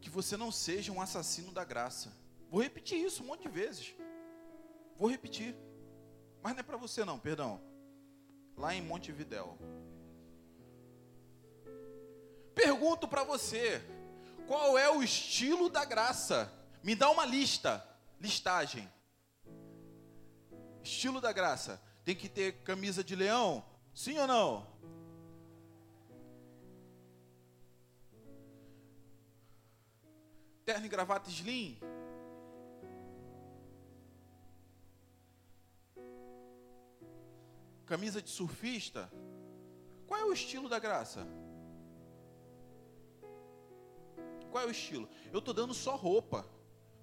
[0.00, 2.12] que você não seja um assassino da graça.
[2.48, 3.94] Vou repetir isso um monte de vezes.
[4.96, 5.54] Vou repetir.
[6.42, 7.60] Mas não é para você não, perdão.
[8.56, 9.58] Lá em Montevidéu.
[12.54, 13.82] Pergunto para você,
[14.46, 16.50] qual é o estilo da graça?
[16.82, 17.86] Me dá uma lista,
[18.20, 18.88] listagem.
[20.82, 21.80] Estilo da graça.
[22.04, 23.64] Tem que ter camisa de leão?
[23.94, 24.78] Sim ou não?
[30.64, 31.78] Terno e gravata slim?
[37.86, 39.10] Camisa de surfista?
[40.06, 41.26] Qual é o estilo da graça?
[44.50, 45.08] Qual é o estilo?
[45.32, 46.46] Eu estou dando só roupa.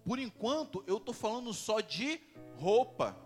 [0.06, 2.22] Por enquanto, eu estou falando só de
[2.58, 3.18] roupa.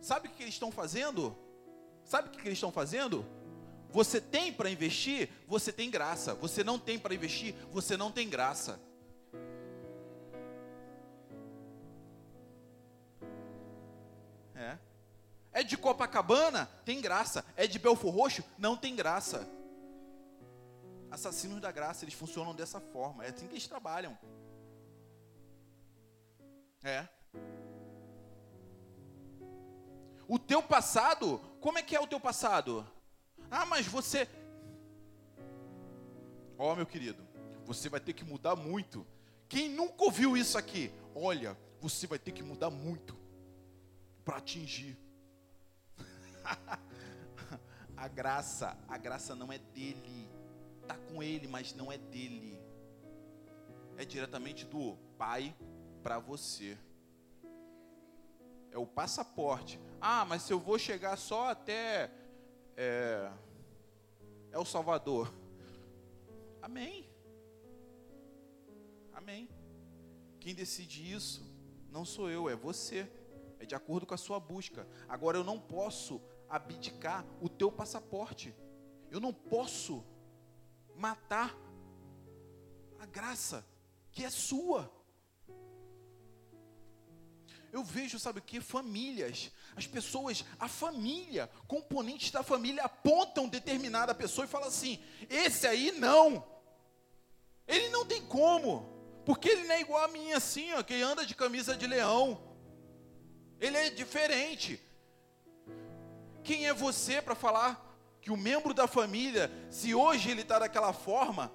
[0.00, 1.36] Sabe o que eles estão fazendo?
[2.02, 3.24] Sabe o que eles estão fazendo?
[3.90, 6.34] Você tem para investir, você tem graça.
[6.36, 8.80] Você não tem para investir, você não tem graça.
[14.54, 14.78] É.
[15.52, 16.66] É de Copacabana?
[16.86, 17.44] Tem graça.
[17.56, 18.42] É de Belfor Roxo?
[18.56, 19.46] Não tem graça.
[21.10, 23.24] Assassinos da graça, eles funcionam dessa forma.
[23.24, 24.18] É assim que eles trabalham.
[26.84, 27.08] É.
[30.28, 32.86] O teu passado, como é que é o teu passado?
[33.50, 34.28] Ah, mas você.
[36.58, 37.26] Ó, oh, meu querido,
[37.64, 39.06] você vai ter que mudar muito.
[39.48, 40.92] Quem nunca ouviu isso aqui?
[41.14, 43.18] Olha, você vai ter que mudar muito
[44.22, 44.98] para atingir.
[47.96, 50.30] a graça, a graça não é dele.
[50.86, 52.60] Tá com ele, mas não é dele.
[53.96, 55.54] É diretamente do Pai
[56.04, 56.76] para você.
[58.70, 59.80] É o passaporte.
[60.00, 62.10] Ah, mas se eu vou chegar só até
[62.76, 63.32] é,
[64.52, 65.32] é o Salvador.
[66.60, 67.08] Amém.
[69.14, 69.48] Amém.
[70.38, 71.42] Quem decide isso
[71.90, 73.10] não sou eu, é você
[73.58, 74.86] é de acordo com a sua busca.
[75.08, 78.54] Agora eu não posso abdicar o teu passaporte.
[79.10, 80.04] Eu não posso
[80.94, 81.56] matar
[82.98, 83.64] a graça
[84.12, 84.92] que é sua.
[87.74, 88.60] Eu vejo, sabe o que?
[88.60, 95.66] Famílias, as pessoas, a família, componentes da família apontam determinada pessoa e falam assim: esse
[95.66, 96.46] aí não,
[97.66, 98.88] ele não tem como,
[99.26, 102.40] porque ele não é igual a mim assim, ó, que anda de camisa de leão.
[103.58, 104.80] Ele é diferente.
[106.44, 107.72] Quem é você para falar
[108.22, 111.52] que o membro da família, se hoje ele está daquela forma,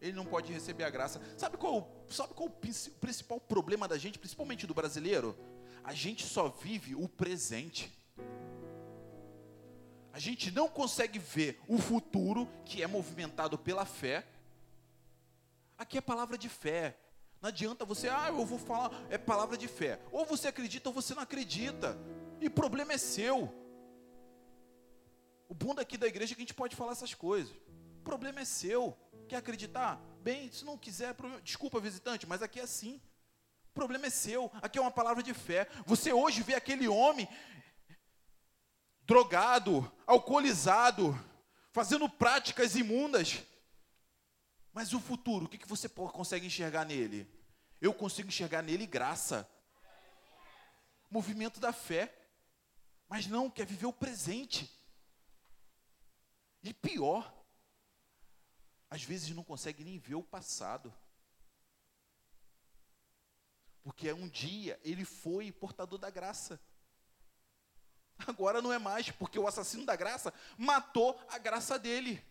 [0.00, 1.20] ele não pode receber a graça?
[1.36, 5.36] Sabe qual, sabe qual o principal problema da gente, principalmente do brasileiro?
[5.82, 7.92] A gente só vive o presente.
[10.12, 14.26] A gente não consegue ver o futuro que é movimentado pela fé.
[15.76, 16.96] Aqui é palavra de fé.
[17.40, 20.00] Não adianta você, ah, eu vou falar, é palavra de fé.
[20.10, 21.98] Ou você acredita ou você não acredita.
[22.40, 23.52] E o problema é seu.
[25.48, 27.54] O bom daqui da igreja é que a gente pode falar essas coisas.
[28.00, 28.96] O problema é seu.
[29.28, 30.00] Quer acreditar?
[30.22, 33.00] Bem, se não quiser, desculpa, visitante, mas aqui é assim.
[33.70, 34.50] O problema é seu.
[34.62, 35.68] Aqui é uma palavra de fé.
[35.84, 37.28] Você hoje vê aquele homem
[39.02, 41.14] drogado, alcoolizado,
[41.72, 43.42] fazendo práticas imundas.
[44.72, 47.28] Mas o futuro, o que, você consegue enxergar nele?
[47.80, 49.48] Eu consigo enxergar nele graça.
[51.10, 52.14] Movimento da fé.
[53.08, 54.70] Mas não, quer viver o presente.
[56.62, 57.35] E pior,
[58.88, 60.92] às vezes não consegue nem ver o passado.
[63.82, 66.60] Porque um dia ele foi portador da graça.
[68.26, 72.24] Agora não é mais, porque o assassino da graça matou a graça dele.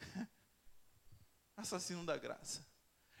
[1.56, 2.66] assassino da graça.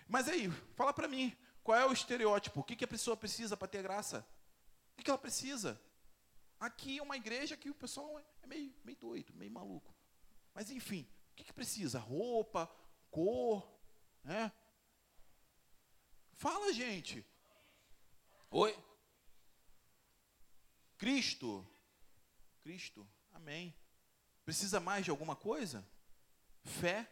[0.08, 2.60] Mas aí, fala para mim, qual é o estereótipo?
[2.60, 4.26] O que, que a pessoa precisa para ter graça?
[4.92, 5.80] O que, que ela precisa?
[6.62, 9.92] Aqui é uma igreja que o pessoal é meio, meio doido, meio maluco.
[10.54, 11.98] Mas enfim, o que, que precisa?
[11.98, 12.70] Roupa,
[13.10, 13.68] cor,
[14.22, 14.52] né?
[16.34, 17.26] Fala, gente.
[18.48, 18.78] Oi?
[20.96, 21.66] Cristo.
[22.60, 23.04] Cristo.
[23.32, 23.74] Amém.
[24.44, 25.84] Precisa mais de alguma coisa?
[26.62, 27.10] Fé.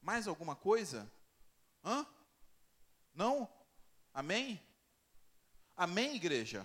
[0.00, 1.12] Mais alguma coisa?
[1.84, 2.06] Hã?
[3.12, 3.52] Não?
[4.14, 4.62] Amém?
[5.76, 6.64] Amém, igreja?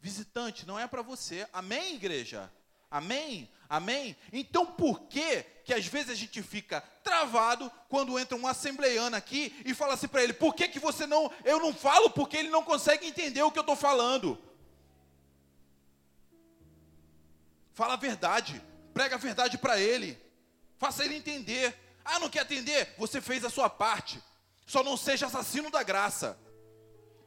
[0.00, 1.46] Visitante, não é para você.
[1.52, 2.50] Amém, igreja?
[2.90, 3.50] Amém?
[3.68, 4.16] Amém?
[4.32, 9.54] Então por que que às vezes a gente fica travado quando entra um assembleiano aqui
[9.64, 12.48] e fala assim para ele: "Por que que você não, eu não falo porque ele
[12.48, 14.42] não consegue entender o que eu estou falando?"
[17.74, 18.60] Fala a verdade,
[18.94, 20.18] prega a verdade para ele.
[20.78, 21.76] Faça ele entender.
[22.04, 22.94] Ah, não quer atender?
[22.98, 24.22] Você fez a sua parte.
[24.66, 26.38] Só não seja assassino da graça.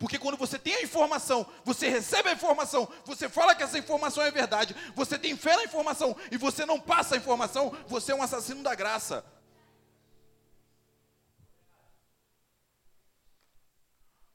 [0.01, 4.23] Porque quando você tem a informação, você recebe a informação, você fala que essa informação
[4.23, 8.15] é verdade, você tem fé na informação e você não passa a informação, você é
[8.15, 9.23] um assassino da graça.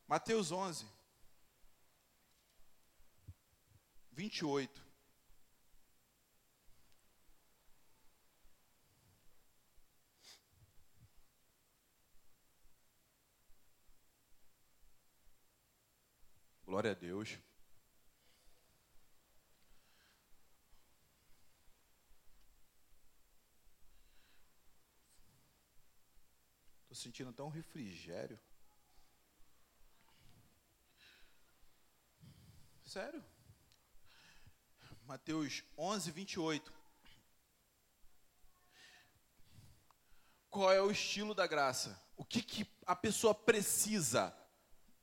[0.07, 0.87] Mateus 11,
[4.13, 4.86] 28.
[16.77, 17.39] Glória a Deus.
[26.83, 28.39] Estou sentindo tão refrigério.
[32.85, 33.25] Sério?
[35.07, 36.75] Mateus 11, 28.
[40.51, 41.99] Qual é o estilo da graça?
[42.19, 44.31] O que, que a pessoa precisa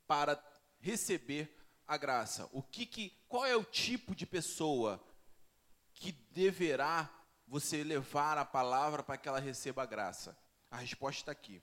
[0.05, 0.39] para
[0.80, 2.49] receber a graça?
[2.51, 5.03] O que, que qual é o tipo de pessoa
[5.93, 7.09] que deverá
[7.47, 10.38] você levar a palavra para que ela receba a graça?
[10.71, 11.61] A resposta está aqui.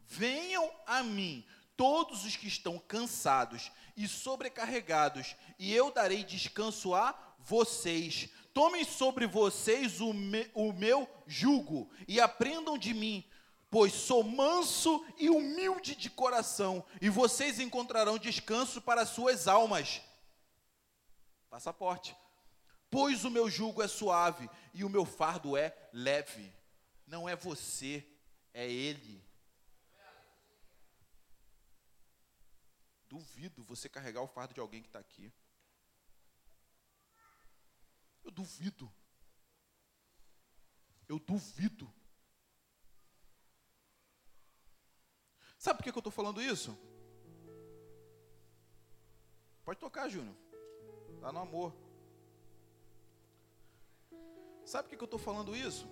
[0.00, 1.46] Venham a mim
[1.76, 8.28] todos os que estão cansados e sobrecarregados, e eu darei descanso a vocês.
[8.54, 13.24] Tomem sobre vocês o, me, o meu jugo e aprendam de mim,
[13.72, 20.02] pois sou manso e humilde de coração, e vocês encontrarão descanso para suas almas.
[21.48, 22.14] Passaporte.
[22.90, 26.54] Pois o meu jugo é suave e o meu fardo é leve.
[27.06, 28.06] Não é você,
[28.52, 29.24] é Ele.
[33.08, 35.32] Duvido você carregar o fardo de alguém que está aqui.
[38.22, 38.92] Eu duvido.
[41.08, 41.90] Eu duvido.
[45.62, 46.76] Sabe por que, eu estou falando isso?
[49.64, 50.34] Pode tocar, Júnior.
[51.14, 51.72] Está no amor.
[54.64, 55.88] Sabe por que, que eu estou falando isso?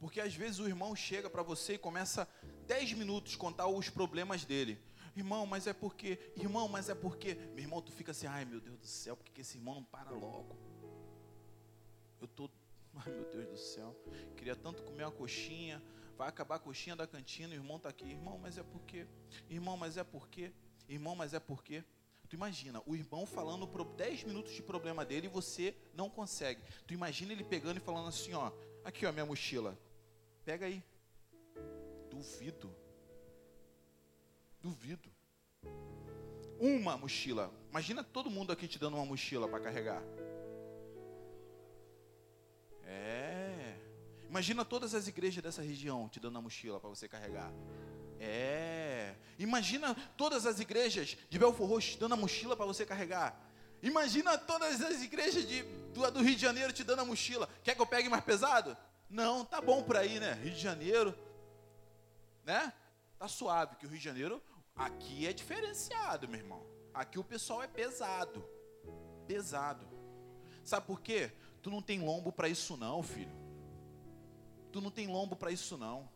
[0.00, 2.26] Porque às vezes o irmão chega para você e começa
[2.66, 4.80] 10 minutos contar os problemas dele.
[5.14, 8.62] Irmão, mas é porque, irmão, mas é porque, meu irmão, tu fica assim, ai meu
[8.62, 10.56] Deus do céu, porque esse irmão não para logo?
[12.18, 12.50] Eu estou,
[12.94, 13.94] ai meu Deus do céu,
[14.38, 15.82] queria tanto comer uma coxinha,
[16.16, 19.06] vai acabar a coxinha da cantina, o irmão está aqui, irmão, mas é porque,
[19.48, 20.52] irmão, mas é porque,
[20.88, 21.84] irmão, mas é porque.
[22.28, 26.60] Tu imagina, o irmão falando por 10 minutos de problema dele e você não consegue.
[26.84, 28.50] Tu imagina ele pegando e falando assim, ó,
[28.84, 29.78] aqui ó, minha mochila.
[30.44, 30.82] Pega aí.
[32.10, 32.74] Duvido.
[34.60, 35.08] Duvido.
[36.58, 37.52] Uma mochila.
[37.70, 40.02] Imagina todo mundo aqui te dando uma mochila para carregar.
[44.36, 47.50] Imagina todas as igrejas dessa região te dando a mochila para você carregar.
[48.20, 49.14] É.
[49.38, 53.34] Imagina todas as igrejas de Belfor Roxo te dando a mochila para você carregar.
[53.82, 57.48] Imagina todas as igrejas de, do, do, Rio de Janeiro te dando a mochila.
[57.64, 58.76] Quer que eu pegue mais pesado?
[59.08, 60.34] Não, tá bom por aí, né?
[60.34, 61.18] Rio de Janeiro,
[62.44, 62.74] né?
[63.18, 64.42] Tá suave, que o Rio de Janeiro
[64.74, 66.62] aqui é diferenciado, meu irmão.
[66.92, 68.46] Aqui o pessoal é pesado.
[69.26, 69.88] Pesado.
[70.62, 71.32] Sabe por quê?
[71.62, 73.45] Tu não tem lombo para isso não, filho.
[74.76, 76.06] Tu não tem lombo para isso não.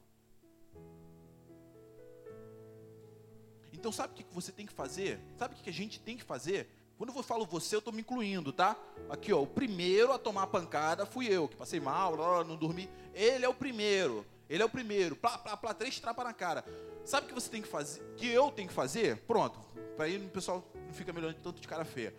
[3.72, 5.18] Então sabe o que você tem que fazer?
[5.38, 6.68] Sabe o que a gente tem que fazer?
[6.98, 8.76] Quando eu falo você, eu estou me incluindo, tá?
[9.08, 12.90] Aqui, ó, o primeiro a tomar a pancada fui eu, que passei mal, não dormi.
[13.14, 14.26] Ele é o primeiro.
[14.46, 15.16] Ele é o primeiro.
[15.16, 16.62] Plá, plá, plá, três trapas na cara.
[17.02, 18.02] Sabe o que você tem que fazer?
[18.18, 19.16] Que eu tenho que fazer?
[19.22, 19.58] Pronto.
[19.96, 22.14] Para aí o pessoal não fica melhor tanto de cara feia.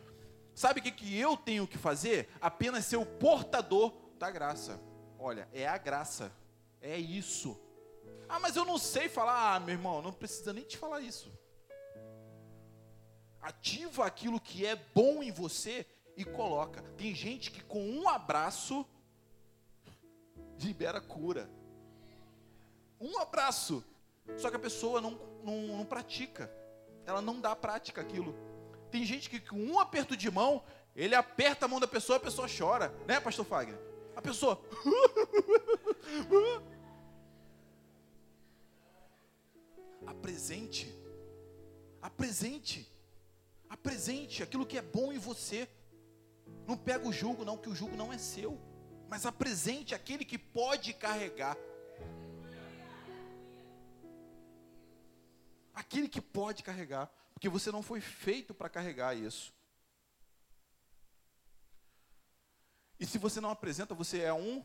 [0.56, 2.30] Sabe o que, que eu tenho que fazer?
[2.42, 4.82] Apenas ser o portador da graça.
[5.22, 6.32] Olha, é a graça.
[6.82, 7.56] É isso.
[8.28, 9.56] Ah, mas eu não sei falar.
[9.56, 11.32] Ah, meu irmão, não precisa nem te falar isso.
[13.40, 15.86] Ativa aquilo que é bom em você
[16.18, 16.82] e coloca.
[16.98, 18.86] Tem gente que com um abraço
[20.60, 21.50] libera cura.
[23.00, 23.84] Um abraço.
[24.38, 25.12] Só que a pessoa não,
[25.44, 26.52] não, não pratica.
[27.06, 28.36] Ela não dá prática aquilo.
[28.90, 30.64] Tem gente que com um aperto de mão,
[30.96, 33.91] ele aperta a mão da pessoa, a pessoa chora, né, pastor Fagner?
[34.16, 34.62] A pessoa.
[40.06, 40.94] apresente.
[42.02, 42.92] Apresente.
[43.70, 45.68] Apresente aquilo que é bom em você.
[46.68, 48.60] Não pega o jugo, não, que o jugo não é seu.
[49.10, 51.58] Mas apresente aquele que pode carregar.
[55.74, 57.12] Aquele que pode carregar.
[57.34, 59.54] Porque você não foi feito para carregar isso.
[63.02, 64.64] E se você não apresenta, você é um.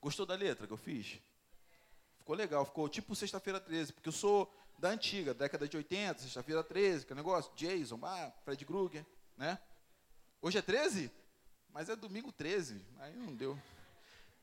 [0.00, 1.18] Gostou da letra que eu fiz?
[2.18, 6.62] Ficou legal, ficou tipo sexta-feira 13, porque eu sou da antiga, década de 80, sexta-feira
[6.62, 9.04] 13, que é negócio, Jason, ah, Fred Krueger,
[9.36, 9.58] né?
[10.40, 11.10] Hoje é 13?
[11.70, 13.60] Mas é domingo 13, aí não deu.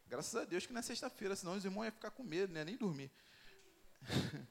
[0.09, 2.65] Graças a Deus que não é sexta-feira, senão os irmãos iam ficar com medo, né?
[2.65, 3.09] Nem dormir.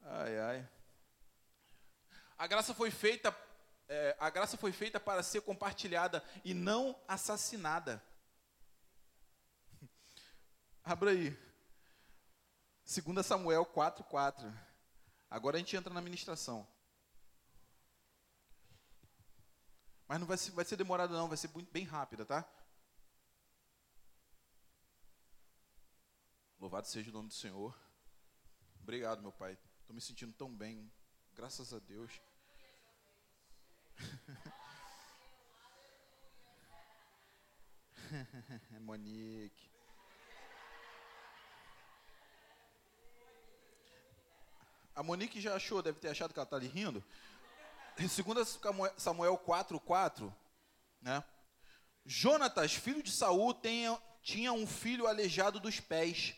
[0.00, 0.68] ai, ai.
[2.38, 3.30] A graça foi feita
[3.90, 8.00] é, a graça foi feita para ser compartilhada e não assassinada.
[10.84, 11.36] Abra aí.
[12.86, 14.48] 2 Samuel 4,4.
[15.28, 16.66] Agora a gente entra na ministração.
[20.06, 22.48] Mas não vai ser, vai ser demorado não, vai ser bem rápida, tá?
[26.60, 27.76] Louvado seja o nome do Senhor.
[28.80, 29.58] Obrigado, meu Pai.
[29.80, 30.92] Estou me sentindo tão bem.
[31.34, 32.20] Graças a Deus.
[38.80, 39.70] Monique.
[44.94, 47.02] A Monique já achou, deve ter achado que ela está ali rindo.
[47.98, 48.60] Em 2
[48.96, 50.36] Samuel 4, 4,
[51.00, 51.24] né?
[52.04, 56.34] Jonatas, filho de Saul, tinha, tinha um filho aleijado dos pés.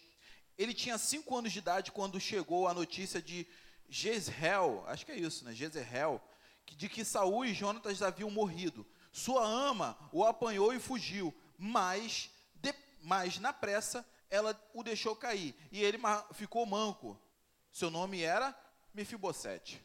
[0.58, 3.46] Ele tinha cinco anos de idade quando chegou a notícia de
[3.88, 5.52] Jezreel, acho que é isso, né?
[5.52, 6.20] Jezreel,
[6.66, 8.86] de que Saul e Jonatas haviam morrido.
[9.12, 15.54] Sua ama o apanhou e fugiu, mas, de, mas na pressa ela o deixou cair
[15.70, 15.98] e ele
[16.32, 17.20] ficou manco.
[17.70, 18.58] Seu nome era
[18.94, 19.82] Mefibosete.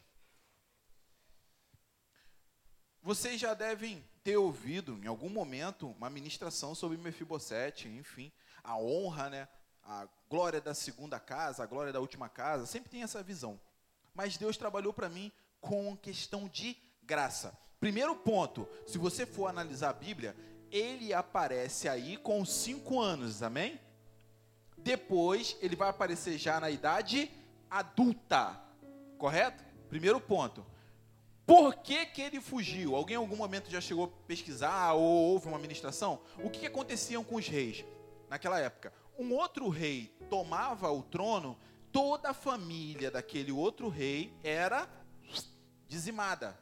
[3.02, 8.32] Vocês já devem ter ouvido em algum momento uma ministração sobre Mefibosete, enfim,
[8.64, 9.48] a honra, né?
[9.84, 13.58] A glória da segunda casa, a glória da última casa, sempre tem essa visão.
[14.14, 17.58] Mas Deus trabalhou para mim com questão de graça.
[17.80, 20.36] Primeiro ponto, se você for analisar a Bíblia,
[20.72, 23.80] ele aparece aí com cinco anos, amém?
[24.78, 27.32] Depois ele vai aparecer já na idade
[27.70, 28.60] adulta,
[29.18, 29.64] correto?
[29.90, 30.66] Primeiro ponto.
[31.46, 32.96] Por que, que ele fugiu?
[32.96, 36.20] Alguém em algum momento já chegou a pesquisar ou houve uma ministração?
[36.44, 37.86] O que, que acontecia com os reis
[38.30, 38.94] naquela época?
[39.18, 41.58] Um outro rei tomava o trono,
[41.92, 44.90] toda a família daquele outro rei era
[45.88, 46.58] dizimada.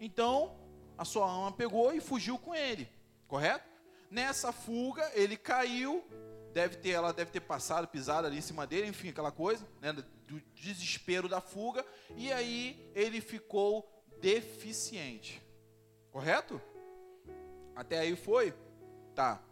[0.00, 0.56] Então,
[0.96, 2.88] a sua ama pegou e fugiu com ele,
[3.26, 3.68] correto?
[4.10, 6.04] Nessa fuga, ele caiu,
[6.52, 9.92] deve ter, ela deve ter passado, pisado ali em cima dele, enfim, aquela coisa, né,
[9.92, 11.84] do desespero da fuga,
[12.16, 13.88] e aí ele ficou
[14.20, 15.42] deficiente,
[16.10, 16.60] correto?
[17.74, 18.54] Até aí foi?
[19.14, 19.42] Tá.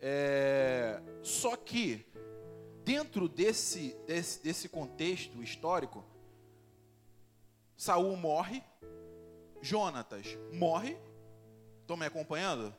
[0.00, 2.04] É, só que,
[2.84, 6.04] dentro desse, desse, desse contexto histórico,
[7.76, 8.62] Saul morre,
[9.60, 10.96] Jonatas morre,
[11.80, 12.74] estão me acompanhando?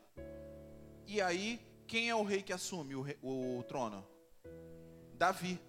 [1.06, 4.06] E aí, quem é o rei que assume o, rei, o trono?
[5.14, 5.60] Davi.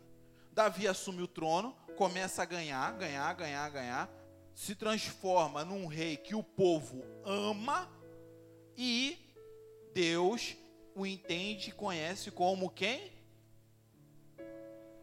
[0.52, 4.10] Davi assume o trono, começa a ganhar, ganhar, ganhar, ganhar,
[4.54, 7.90] se transforma num rei que o povo ama
[8.76, 9.18] e
[9.92, 10.56] Deus
[10.94, 13.12] o entende e conhece como quem?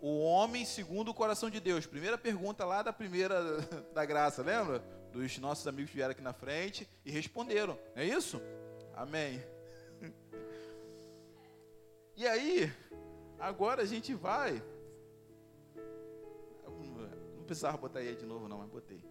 [0.06, 1.86] O homem segundo o coração de Deus.
[1.86, 3.62] Primeira pergunta lá da primeira
[3.96, 4.80] da graça, lembra?
[5.14, 7.80] Dos nossos amigos que vieram aqui na frente e responderam.
[7.96, 8.42] É isso?
[8.94, 9.42] Amém.
[12.16, 12.72] E aí,
[13.40, 14.62] agora a gente vai.
[17.36, 19.04] Não precisava botar aí de novo, não, mas botei.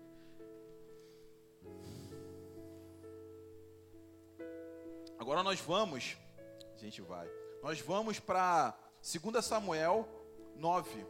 [5.19, 6.17] Agora nós vamos,
[6.73, 7.29] a gente vai,
[7.61, 10.22] nós vamos para 2 Samuel
[10.63, 11.05] 9.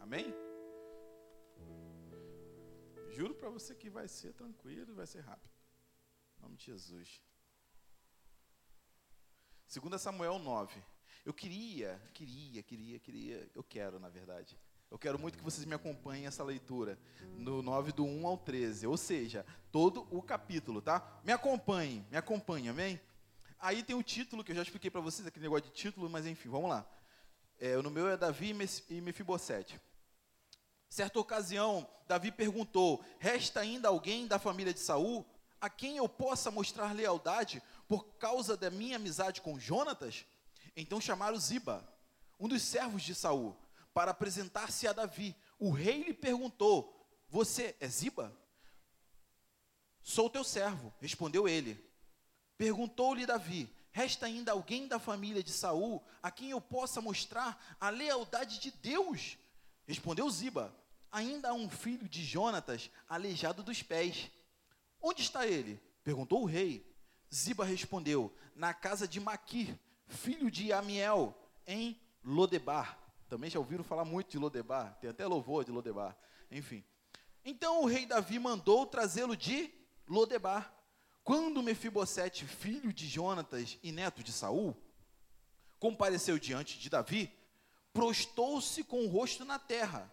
[0.00, 0.34] Amém?
[3.10, 5.52] Juro para você que vai ser tranquilo e vai ser rápido.
[6.38, 7.20] Em nome de Jesus.
[9.70, 10.82] 2 Samuel 9.
[11.26, 14.58] Eu queria, queria, queria, queria, eu quero, na verdade.
[14.90, 16.98] Eu quero muito que vocês me acompanhem essa leitura,
[17.36, 21.20] no 9 do 1 ao 13, ou seja, todo o capítulo, tá?
[21.22, 22.98] Me acompanhem, me acompanhem, amém?
[23.58, 26.24] Aí tem o título, que eu já expliquei para vocês, aquele negócio de título, mas
[26.24, 26.88] enfim, vamos lá.
[27.58, 28.56] É, no meu é Davi
[28.88, 29.80] e Mefibosete.
[30.88, 35.26] Certa ocasião, Davi perguntou: Resta ainda alguém da família de Saul
[35.60, 40.24] a quem eu possa mostrar lealdade por causa da minha amizade com Jonatas?
[40.76, 41.86] Então chamaram Ziba,
[42.38, 43.56] um dos servos de Saul,
[43.92, 45.34] para apresentar-se a Davi.
[45.58, 48.32] O rei lhe perguntou: Você é Ziba?
[50.00, 51.76] Sou teu servo, respondeu ele.
[52.56, 57.90] Perguntou-lhe Davi: Resta ainda alguém da família de Saul a quem eu possa mostrar a
[57.90, 59.38] lealdade de Deus?
[59.86, 60.74] Respondeu Ziba:
[61.10, 64.30] Ainda há um filho de Jonatas, aleijado dos pés.
[65.00, 65.80] Onde está ele?
[66.04, 66.86] perguntou o rei.
[67.34, 71.36] Ziba respondeu: Na casa de Maquir, filho de Amiel,
[71.66, 72.98] em Lodebar.
[73.28, 76.16] Também já ouviram falar muito de Lodebar, tem até louvor de Lodebar.
[76.50, 76.84] Enfim.
[77.44, 79.72] Então o rei Davi mandou trazê-lo de
[80.06, 80.74] Lodebar.
[81.28, 84.74] Quando Mefibosete, filho de Jonatas e neto de Saul,
[85.78, 87.30] compareceu diante de Davi,
[87.92, 90.10] prostou-se com o rosto na terra.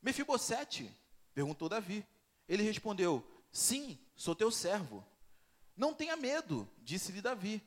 [0.00, 0.88] Mefibosete,
[1.34, 2.06] perguntou Davi.
[2.48, 5.04] Ele respondeu: Sim, sou teu servo.
[5.76, 7.60] Não tenha medo, disse-lhe Davi,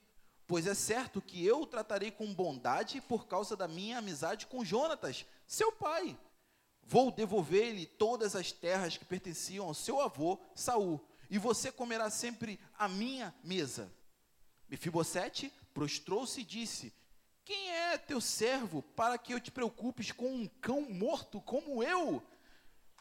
[0.48, 4.64] pois é certo que eu o tratarei com bondade por causa da minha amizade com
[4.64, 6.18] Jonatas, seu pai.
[6.82, 12.60] Vou devolver-lhe todas as terras que pertenciam ao seu avô Saul e você comerá sempre
[12.78, 13.92] a minha mesa.
[14.70, 16.94] Mefibosete prostrou-se e disse:
[17.44, 22.24] Quem é teu servo para que eu te preocupes com um cão morto como eu?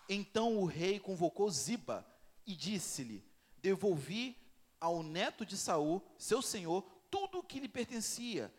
[0.09, 2.07] Então o rei convocou Ziba
[2.47, 3.25] e disse-lhe:
[3.59, 4.37] Devolvi
[4.81, 8.53] ao neto de Saul, seu senhor, tudo o que lhe pertencia,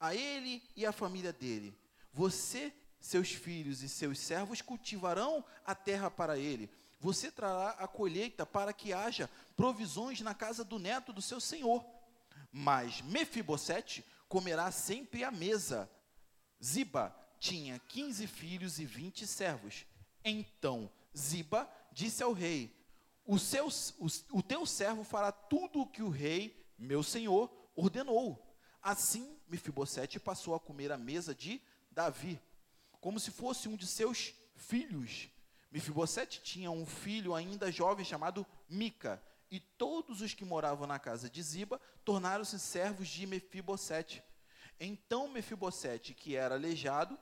[0.00, 1.78] a ele e à família dele.
[2.12, 8.46] Você, seus filhos e seus servos cultivarão a terra para ele você trará a colheita
[8.46, 11.84] para que haja provisões na casa do neto do seu senhor.
[12.50, 15.90] Mas Mefibosete comerá sempre à mesa.
[16.62, 19.84] Ziba tinha quinze filhos e vinte servos.
[20.24, 22.74] Então Ziba disse ao rei:
[23.26, 23.68] o, seu,
[23.98, 24.06] o,
[24.38, 28.42] o teu servo fará tudo o que o rei, meu senhor, ordenou.
[28.82, 32.40] Assim, Mefibosete passou a comer à mesa de Davi,
[33.00, 35.28] como se fosse um de seus filhos.
[35.70, 41.30] Mefibosete tinha um filho ainda jovem chamado Mica, e todos os que moravam na casa
[41.30, 44.22] de Ziba tornaram-se servos de Mefibosete.
[44.78, 47.18] Então Mefibosete, que era aleijado,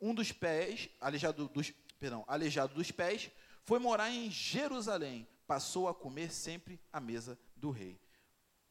[0.00, 3.30] um dos pés, aleijado dos, perdão, aleijado dos pés,
[3.64, 8.00] foi morar em Jerusalém, passou a comer sempre à mesa do rei.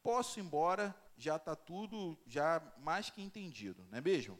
[0.02, 4.38] Posso ir embora, já está tudo já mais que entendido, não é mesmo?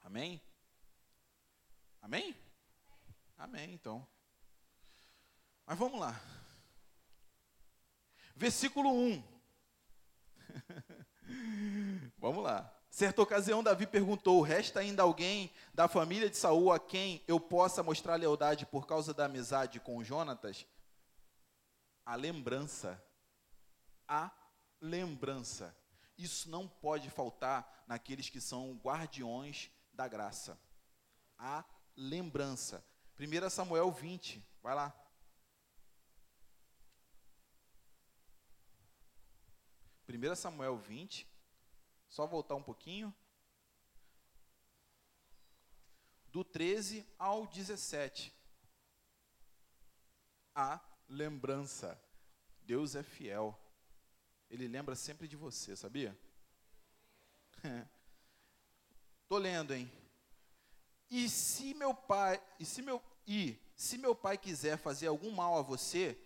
[0.00, 0.40] Amém?
[2.00, 2.34] Amém?
[3.38, 4.04] Amém, então.
[5.64, 6.20] Mas vamos lá.
[8.34, 9.22] Versículo 1.
[12.18, 12.74] vamos lá.
[12.90, 17.80] Certa ocasião, Davi perguntou: Resta ainda alguém da família de Saul a quem eu possa
[17.80, 20.66] mostrar lealdade por causa da amizade com Jonatas?
[22.04, 23.00] A lembrança.
[24.08, 24.32] A
[24.80, 25.76] lembrança.
[26.16, 30.58] Isso não pode faltar naqueles que são guardiões da graça.
[31.38, 31.64] A
[31.96, 32.84] lembrança.
[33.18, 34.94] 1 Samuel 20, vai lá.
[40.06, 41.28] Primeira Samuel 20,
[42.08, 43.14] só voltar um pouquinho.
[46.26, 48.32] Do 13 ao 17.
[50.54, 52.00] A lembrança.
[52.62, 53.58] Deus é fiel.
[54.48, 56.16] Ele lembra sempre de você, sabia?
[59.28, 59.90] Tô lendo, hein?
[61.10, 65.58] E se meu pai, e se meu e se meu pai quiser fazer algum mal
[65.58, 66.18] a você,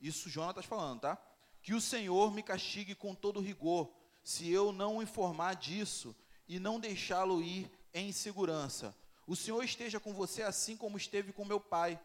[0.00, 1.18] isso Jonas está falando, tá?
[1.62, 3.90] Que o Senhor me castigue com todo rigor,
[4.22, 6.14] se eu não informar disso
[6.46, 8.94] e não deixá-lo ir em segurança.
[9.26, 11.98] O Senhor esteja com você assim como esteve com meu pai.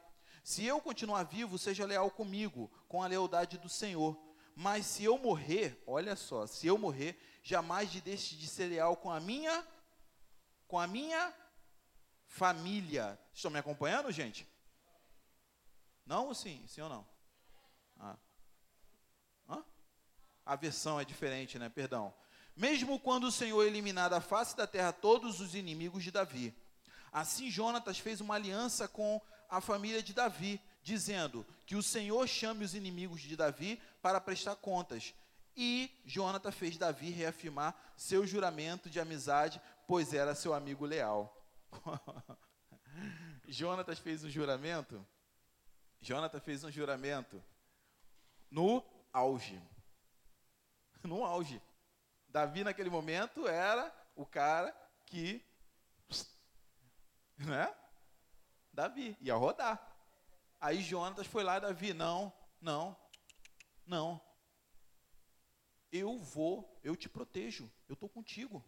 [0.44, 4.18] Se eu continuar vivo, seja leal comigo, com a lealdade do Senhor.
[4.56, 9.12] Mas se eu morrer, olha só, se eu morrer, jamais deixe de ser leal com
[9.12, 9.68] a minha,
[10.68, 11.34] com a minha
[12.36, 13.18] família.
[13.34, 14.46] Estão me acompanhando, gente?
[16.06, 16.64] Não ou sim?
[16.68, 17.08] Sim ou não?
[17.98, 18.18] Ah.
[20.46, 21.70] A versão é diferente, né?
[21.70, 22.14] Perdão.
[22.56, 26.54] Mesmo quando o Senhor eliminar da face da terra todos os inimigos de Davi.
[27.12, 29.20] Assim Jonatas fez uma aliança com
[29.50, 34.56] a família de Davi, dizendo que o Senhor chame os inimigos de Davi para prestar
[34.58, 35.16] contas.
[35.58, 41.45] E Jonatas fez Davi reafirmar seu juramento de amizade, pois era seu amigo leal.
[43.48, 45.06] Jonatas fez um juramento.
[46.02, 47.44] Jonatas fez um juramento
[48.50, 49.62] no auge.
[51.04, 51.62] No auge.
[52.28, 55.44] Davi, naquele momento, era o cara que.
[57.38, 57.76] Né?
[58.72, 59.94] Davi, ia rodar.
[60.60, 62.98] Aí Jonatas foi lá, Davi, não, não,
[63.86, 64.22] não.
[65.92, 68.64] Eu vou, eu te protejo, eu estou contigo.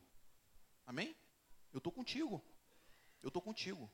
[0.86, 1.16] Amém?
[1.74, 2.44] Eu estou contigo.
[3.22, 3.92] Eu estou contigo.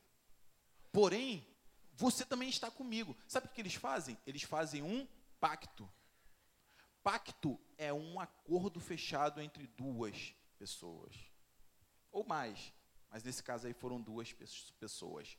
[0.92, 1.46] Porém,
[1.94, 3.16] você também está comigo.
[3.28, 4.18] Sabe o que eles fazem?
[4.26, 5.08] Eles fazem um
[5.40, 5.90] pacto.
[7.04, 11.16] Pacto é um acordo fechado entre duas pessoas.
[12.12, 12.74] Ou mais.
[13.10, 14.34] Mas nesse caso aí foram duas
[14.80, 15.38] pessoas.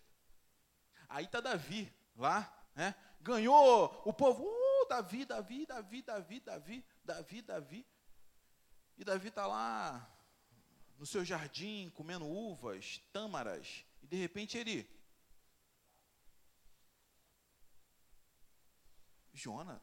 [1.09, 2.95] Aí está Davi lá, né?
[3.21, 4.45] Ganhou o povo.
[4.45, 7.87] Uh, Davi, Davi, Davi, Davi, Davi, Davi, Davi.
[8.97, 10.14] E Davi está lá
[10.99, 13.85] no seu jardim comendo uvas, tâmaras.
[14.03, 14.89] E de repente ele.
[19.33, 19.83] Jonas,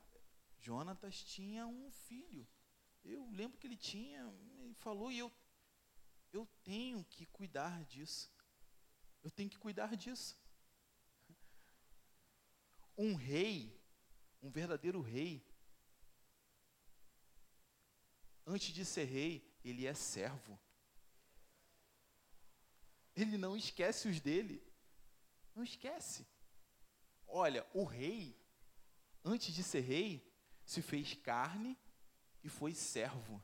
[0.59, 2.47] Jonatas tinha um filho.
[3.03, 4.21] Eu lembro que ele tinha,
[4.59, 5.31] ele falou, e eu,
[6.31, 8.31] eu tenho que cuidar disso.
[9.23, 10.39] Eu tenho que cuidar disso.
[12.97, 13.81] Um rei,
[14.43, 15.43] um verdadeiro rei,
[18.45, 20.59] antes de ser rei, ele é servo.
[23.21, 24.61] Ele não esquece os dele.
[25.55, 26.27] Não esquece.
[27.27, 28.35] Olha, o rei,
[29.23, 30.27] antes de ser rei,
[30.65, 31.77] se fez carne
[32.43, 33.43] e foi servo.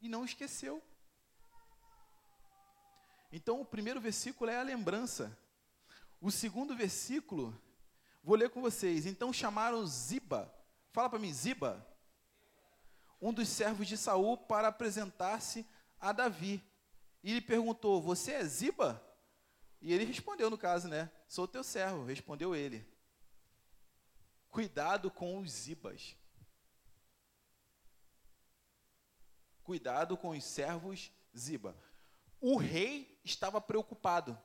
[0.00, 0.82] E não esqueceu.
[3.32, 5.36] Então, o primeiro versículo é a lembrança.
[6.20, 7.60] O segundo versículo,
[8.22, 9.04] vou ler com vocês.
[9.04, 10.54] Então chamaram Ziba.
[10.92, 11.93] Fala para mim, Ziba.
[13.24, 15.66] Um dos servos de Saul para apresentar-se
[15.98, 16.62] a Davi.
[17.22, 19.02] E ele perguntou: Você é Ziba?
[19.80, 21.10] E ele respondeu, no caso, né?
[21.26, 22.86] Sou teu servo, respondeu ele.
[24.50, 26.14] Cuidado com os zibas.
[29.62, 31.74] Cuidado com os servos ziba.
[32.38, 34.38] O rei estava preocupado.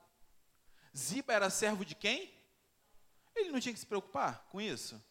[0.96, 2.32] Ziba era servo de quem?
[3.34, 5.02] Ele não tinha que se preocupar com isso.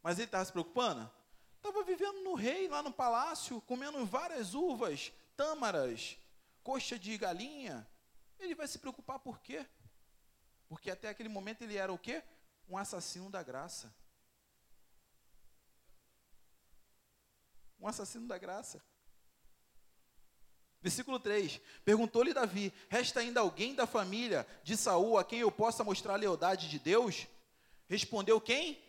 [0.00, 1.10] Mas ele estava se preocupando?
[1.60, 6.16] Estava vivendo no rei, lá no palácio, comendo várias uvas, tâmaras,
[6.62, 7.86] coxa de galinha,
[8.38, 9.66] ele vai se preocupar por quê?
[10.70, 12.22] Porque até aquele momento ele era o quê?
[12.66, 13.94] Um assassino da graça.
[17.78, 18.82] Um assassino da graça.
[20.80, 25.84] Versículo 3: Perguntou-lhe Davi: Resta ainda alguém da família de Saul a quem eu possa
[25.84, 27.26] mostrar a lealdade de Deus?
[27.86, 28.82] Respondeu quem?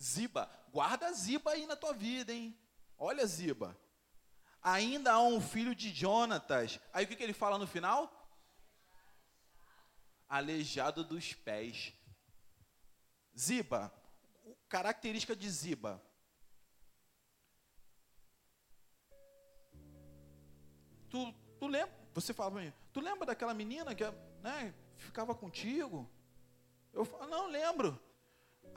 [0.00, 0.50] Ziba.
[0.72, 2.56] Guarda Ziba aí na tua vida, hein?
[2.96, 3.78] Olha Ziba.
[4.62, 6.78] Ainda há um filho de Jonatas.
[6.92, 8.20] Aí o que, que ele fala no final?
[10.30, 11.92] aleijado dos pés.
[13.36, 13.92] Ziba,
[14.68, 16.00] característica de Ziba.
[21.08, 24.04] Tu, tu lembra, você fala mim, tu lembra daquela menina que
[24.40, 26.08] né, ficava contigo?
[26.92, 28.00] Eu falo, não, lembro.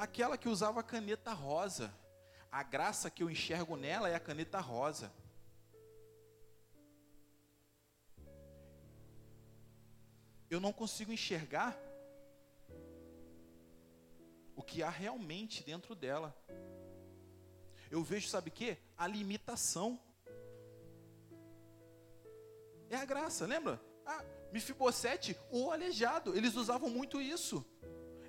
[0.03, 1.93] Aquela que usava a caneta rosa.
[2.51, 5.11] A graça que eu enxergo nela é a caneta rosa.
[10.53, 11.75] eu não consigo enxergar
[14.55, 16.35] o que há realmente dentro dela.
[17.89, 18.77] Eu vejo, sabe o que?
[18.95, 19.99] A limitação.
[22.89, 23.81] É a graça, lembra?
[24.05, 27.65] Ah, Mefibosete, o aleijado, eles usavam muito isso.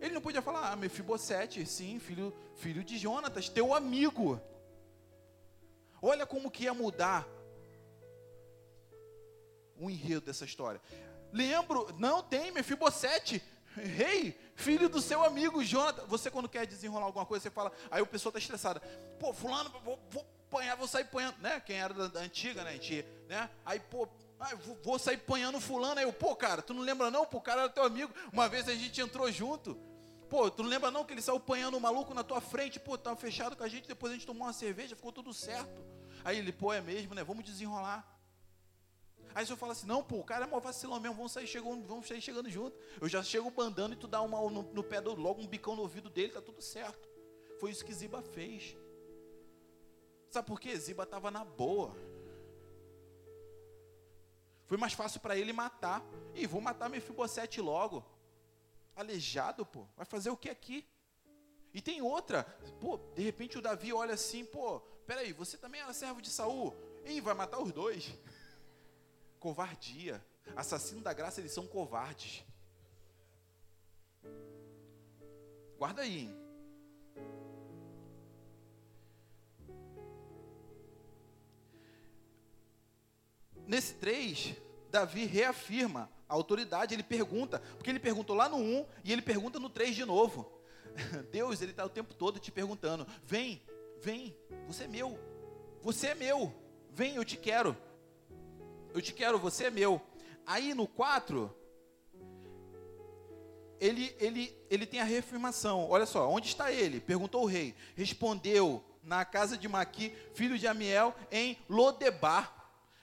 [0.00, 4.40] Ele não podia falar, ah, Mefibosete, sim, filho, filho de Jonatas, teu amigo.
[6.02, 7.26] Olha como que ia mudar
[9.76, 10.80] o enredo dessa história.
[11.32, 13.42] Lembro, não tem, Mefibosete,
[13.74, 16.04] rei, filho do seu amigo Jonathan.
[16.06, 18.80] Você quando quer desenrolar alguma coisa, você fala, aí o pessoal está estressado.
[19.18, 21.60] Pô, fulano, vou, vou apanhar, vou sair apanhando, né?
[21.60, 22.72] Quem era da, da antiga, né?
[22.72, 23.50] Gente, né?
[23.64, 24.08] Aí, pô,
[24.44, 25.98] ah, vou sair apanhando fulano.
[25.98, 27.24] Aí eu, pô, cara, tu não lembra não?
[27.24, 28.12] Pô, o cara era teu amigo.
[28.32, 29.76] Uma vez a gente entrou junto.
[30.28, 32.80] Pô, tu não lembra não que ele saiu apanhando um maluco na tua frente?
[32.80, 35.84] Pô, tava fechado com a gente, depois a gente tomou uma cerveja, ficou tudo certo.
[36.24, 37.22] Aí ele, pô, é mesmo, né?
[37.22, 38.10] Vamos desenrolar.
[39.34, 41.84] Aí você fala assim, não, pô, o cara é mó vacilão mesmo, vamos sair chegando,
[41.86, 42.76] vamos sair chegando junto.
[43.00, 45.74] Eu já chego bandando e tu dá uma, no, no pé do, logo um bicão
[45.74, 47.08] no ouvido dele, tá tudo certo.
[47.58, 48.76] Foi isso que Ziba fez.
[50.30, 50.76] Sabe por quê?
[50.76, 51.94] Ziba estava na boa.
[54.66, 56.02] Foi mais fácil para ele matar.
[56.34, 58.04] E vou matar Mefibosete logo.
[58.96, 59.86] Aleijado, pô.
[59.96, 60.86] Vai fazer o que aqui?
[61.72, 62.44] E tem outra.
[62.80, 66.74] Pô, de repente o Davi olha assim, pô, peraí, você também era servo de Saul?
[67.04, 68.14] Ih, vai matar os dois.
[69.40, 70.24] Covardia.
[70.54, 72.44] Assassino da graça, eles são covardes.
[75.76, 76.43] Guarda aí.
[83.66, 84.54] Nesse 3,
[84.90, 89.58] Davi reafirma a autoridade, ele pergunta, porque ele perguntou lá no 1 e ele pergunta
[89.58, 90.50] no 3 de novo.
[91.32, 93.62] Deus, ele está o tempo todo te perguntando: vem,
[94.00, 94.36] vem,
[94.66, 95.18] você é meu,
[95.82, 96.54] você é meu,
[96.90, 97.76] vem, eu te quero
[98.94, 100.00] eu te quero, você é meu.
[100.46, 101.52] Aí no 4,
[103.80, 105.90] ele, ele, ele tem a reafirmação.
[105.90, 107.00] Olha só, onde está ele?
[107.00, 107.74] Perguntou o rei.
[107.96, 112.53] Respondeu, na casa de Maqui, filho de Amiel, em Lodebar.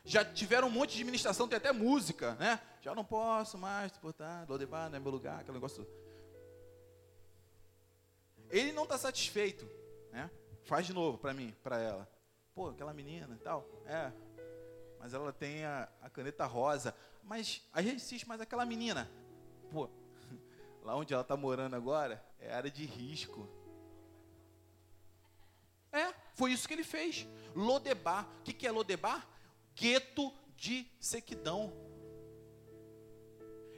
[0.03, 2.59] Já tiveram um monte de ministração, tem até música, né?
[2.81, 5.87] Já não posso mais suportar, Lodebar não é meu lugar, aquele negócio.
[8.49, 9.69] Ele não está satisfeito,
[10.11, 10.29] né?
[10.63, 12.09] Faz de novo para mim, para ela.
[12.53, 13.67] Pô, aquela menina e tal.
[13.85, 14.11] É,
[14.99, 16.95] mas ela tem a, a caneta rosa.
[17.23, 19.09] Mas a gente insiste, mas aquela menina,
[19.71, 19.89] pô,
[20.83, 23.47] lá onde ela está morando agora, é área de risco.
[25.91, 27.27] É, foi isso que ele fez.
[27.55, 28.27] Lodebar.
[28.39, 29.27] O que, que é Lodebar?
[29.75, 31.73] Gueto de sequidão.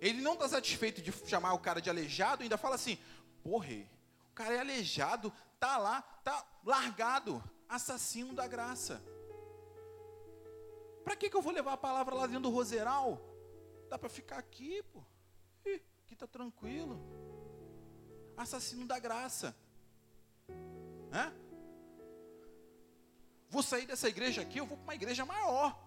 [0.01, 2.97] Ele não está satisfeito de chamar o cara de aleijado, ainda fala assim:
[3.41, 3.73] porra,
[4.29, 9.01] o cara é aleijado, tá lá, tá largado, assassino da graça.
[11.03, 13.21] Para que, que eu vou levar a palavra lá dentro do roseral?
[13.89, 15.03] Dá para ficar aqui, pô.
[15.65, 16.99] Ih, aqui tá tranquilo.
[18.37, 19.55] Assassino da graça.
[21.11, 21.33] Hã?
[23.49, 25.82] Vou sair dessa igreja aqui, eu vou para uma igreja maior.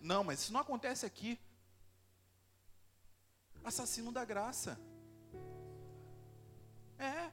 [0.00, 1.38] Não, mas isso não acontece aqui.
[3.62, 4.80] Assassino da graça.
[6.98, 7.30] É.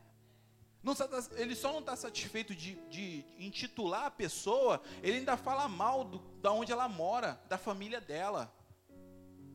[0.84, 0.94] Não,
[1.36, 6.20] ele só não está satisfeito de, de, intitular a pessoa, ele ainda fala mal do,
[6.40, 8.54] da onde ela mora, da família dela.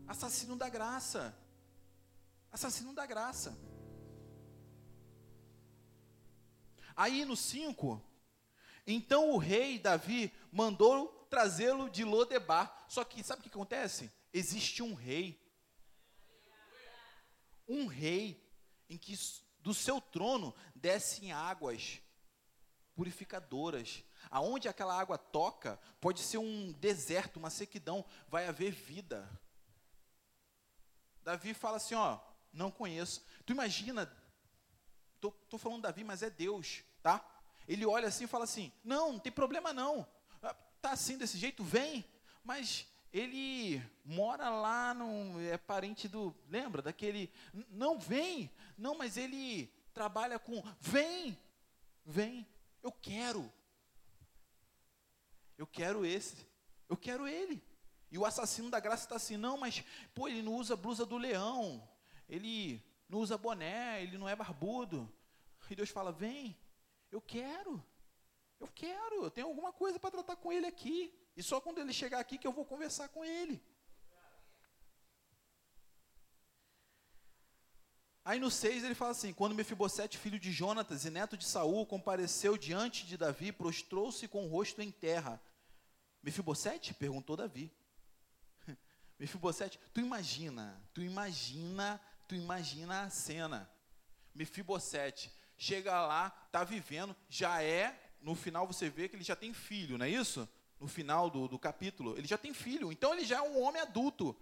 [0.07, 1.35] Assassino da graça.
[2.51, 3.57] Assassino da graça.
[6.95, 8.03] Aí no 5,
[8.87, 12.85] então o rei Davi mandou trazê-lo de Lodebar.
[12.87, 14.13] Só que sabe o que acontece?
[14.35, 15.41] Existe um rei.
[17.67, 18.47] Um rei
[18.91, 19.19] em que
[19.61, 22.03] do seu trono descem águas
[22.95, 24.05] purificadoras.
[24.31, 29.27] Aonde aquela água toca, pode ser um deserto, uma sequidão, vai haver vida.
[31.23, 32.21] Davi fala assim, ó,
[32.53, 33.25] não conheço.
[33.47, 34.05] Tu imagina,
[35.19, 37.25] tô, tô falando Davi, mas é Deus, tá?
[37.67, 40.07] Ele olha assim e fala assim, não, não tem problema não.
[40.83, 42.05] Tá assim desse jeito, vem.
[42.45, 46.35] Mas ele mora lá, no, é parente do.
[46.49, 47.33] Lembra daquele.
[47.71, 50.63] Não vem, não, mas ele trabalha com.
[50.81, 51.39] Vem,
[52.05, 52.47] vem,
[52.83, 53.51] eu quero.
[55.57, 56.47] Eu quero esse,
[56.89, 57.63] eu quero ele.
[58.11, 61.17] E o assassino da graça está assim, não, mas, pô, ele não usa blusa do
[61.17, 61.89] leão,
[62.29, 65.11] ele não usa boné, ele não é barbudo.
[65.71, 66.57] E Deus fala: vem,
[67.11, 67.83] eu quero,
[68.63, 71.13] eu quero, eu tenho alguma coisa para tratar com ele aqui.
[71.37, 73.61] E só quando ele chegar aqui que eu vou conversar com ele.
[78.25, 81.85] Aí no 6 ele fala assim: quando Mefibosete, filho de Jonatas e neto de Saul,
[81.85, 85.43] compareceu diante de Davi, prostrou-se com o rosto em terra.
[86.23, 86.95] Mefibosete?
[86.95, 87.73] perguntou Davi.
[89.19, 93.69] Mefibosete, tu imagina, tu imagina, tu imagina a cena.
[94.33, 99.53] Mefibosete chega lá, tá vivendo, já é, no final você vê que ele já tem
[99.53, 100.49] filho, não é isso?
[100.83, 103.81] no final do, do capítulo, ele já tem filho, então ele já é um homem
[103.81, 104.37] adulto.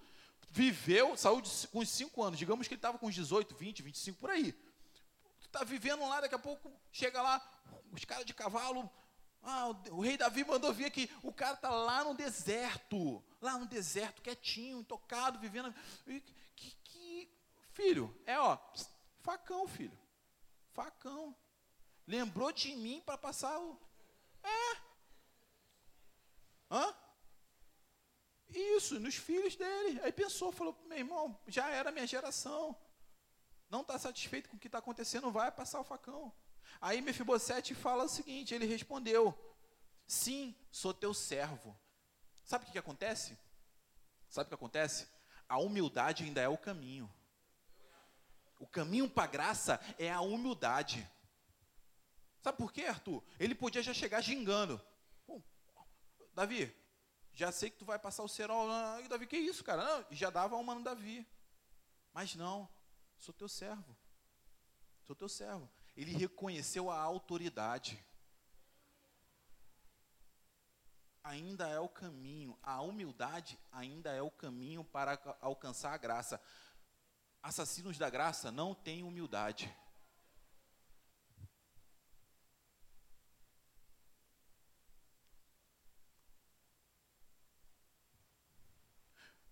[0.51, 3.83] Viveu, saiu de, com os 5 anos, digamos que ele estava com uns 18, 20,
[3.83, 4.55] 25 por aí.
[5.43, 7.41] Está vivendo lá, daqui a pouco chega lá,
[7.93, 8.91] os caras de cavalo.
[9.43, 11.11] Ah, o, o, rei Davi mandou vir aqui.
[11.23, 15.75] O cara está lá no deserto, lá no deserto, quietinho, intocado, vivendo.
[16.57, 17.29] Que, que,
[17.73, 18.59] filho, é ó,
[19.23, 19.99] facão, filho,
[20.73, 21.37] facão.
[22.11, 23.81] Lembrou de mim para passar o.
[24.43, 24.77] É,
[26.69, 26.93] Hã?
[28.49, 30.01] Isso, nos filhos dele.
[30.03, 32.77] Aí pensou, falou, meu irmão, já era minha geração.
[33.69, 36.33] Não está satisfeito com o que está acontecendo, vai passar o facão.
[36.81, 39.39] Aí Mefibosete fala o seguinte, ele respondeu,
[40.05, 41.79] sim, sou teu servo.
[42.43, 43.39] Sabe o que, que acontece?
[44.29, 45.07] Sabe o que acontece?
[45.49, 47.09] A humildade ainda é o caminho.
[48.59, 51.09] O caminho para a graça é a humildade.
[52.43, 53.23] Sabe por quê, Arthur?
[53.39, 54.81] Ele podia já chegar gingando.
[56.35, 56.75] Davi,
[57.33, 58.67] já sei que tu vai passar o cerol.
[58.67, 59.85] Não, Davi, que isso, cara?
[59.85, 61.27] Não, já dava uma no Davi.
[62.13, 62.69] Mas não,
[63.19, 63.97] sou teu servo.
[65.07, 65.71] Sou teu servo.
[65.97, 68.03] Ele reconheceu a autoridade.
[71.23, 76.41] Ainda é o caminho, a humildade ainda é o caminho para alcançar a graça.
[77.43, 79.75] Assassinos da graça não têm humildade.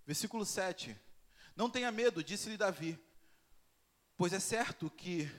[0.09, 0.99] Versículo 7.
[1.55, 2.99] Não tenha medo, disse-lhe Davi,
[4.17, 5.31] pois é certo que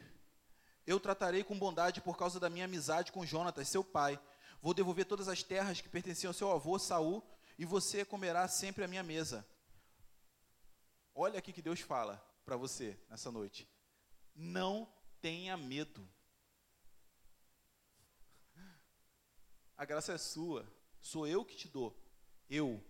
[0.86, 4.22] eu tratarei com bondade por causa da minha amizade com Jonatas, seu pai.
[4.62, 8.84] Vou devolver todas as terras que pertenciam ao seu avô Saul, e você comerá sempre
[8.84, 9.44] à minha mesa.
[11.16, 13.68] olha aqui que Deus fala para você nessa noite.
[14.36, 14.88] Não
[15.20, 16.08] tenha medo.
[19.76, 20.64] A graça é sua.
[21.02, 22.00] Sou eu que te dou.
[22.48, 22.88] Eu.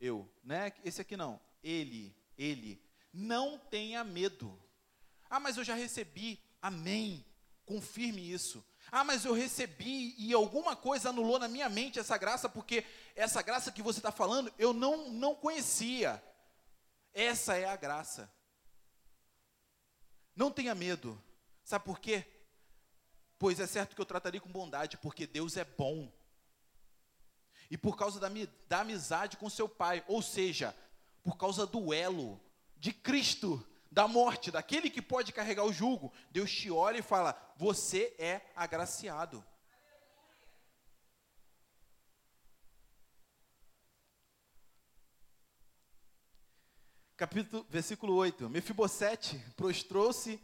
[0.00, 0.28] Eu.
[0.42, 0.72] Né?
[0.84, 1.40] Esse aqui não.
[1.62, 2.14] Ele.
[2.38, 2.82] Ele.
[3.12, 4.58] Não tenha medo.
[5.28, 6.42] Ah, mas eu já recebi.
[6.62, 7.24] Amém.
[7.66, 8.64] Confirme isso.
[8.90, 12.84] Ah, mas eu recebi e alguma coisa anulou na minha mente essa graça, porque
[13.14, 16.22] essa graça que você está falando eu não, não conhecia.
[17.12, 18.32] Essa é a graça.
[20.34, 21.22] Não tenha medo.
[21.62, 22.24] Sabe por quê?
[23.38, 26.12] Pois é certo que eu trataria com bondade, porque Deus é bom.
[27.70, 28.28] E por causa da,
[28.68, 30.76] da amizade com seu Pai, ou seja,
[31.22, 32.40] por causa do elo
[32.76, 37.36] de Cristo, da morte, daquele que pode carregar o jugo, Deus te olha e fala:
[37.56, 39.44] Você é agraciado.
[47.16, 50.40] Capítulo, versículo 8: Mefibosete prostrou-se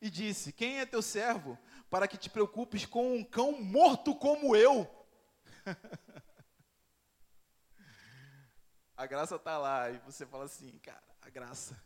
[0.00, 1.58] e disse: Quem é teu servo
[1.90, 4.88] para que te preocupes com um cão morto como eu?
[9.02, 11.76] a graça está lá e você fala assim, cara, a graça.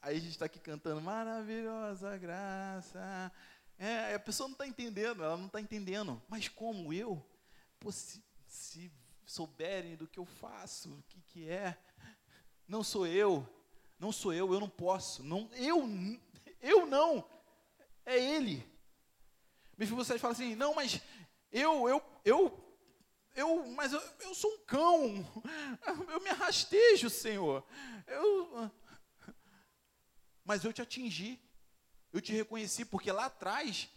[0.00, 3.32] Aí a gente está aqui cantando maravilhosa graça.
[3.76, 6.22] É, a pessoa não está entendendo, ela não está entendendo.
[6.28, 7.20] Mas como eu?
[7.80, 8.92] Pô, se, se
[9.26, 11.76] souberem do que eu faço, o que, que é,
[12.68, 13.44] não sou eu,
[13.98, 15.82] não sou eu, eu não posso, não, eu,
[16.60, 17.28] eu não
[18.06, 18.64] é ele.
[19.76, 21.00] Mefibosete fala assim: "Não, mas
[21.50, 22.63] eu eu eu
[23.34, 25.42] eu, mas eu, eu sou um cão.
[26.08, 27.66] Eu me arrastejo, Senhor.
[28.06, 28.70] Eu
[30.44, 31.40] Mas eu te atingi.
[32.12, 33.90] Eu te reconheci porque lá atrás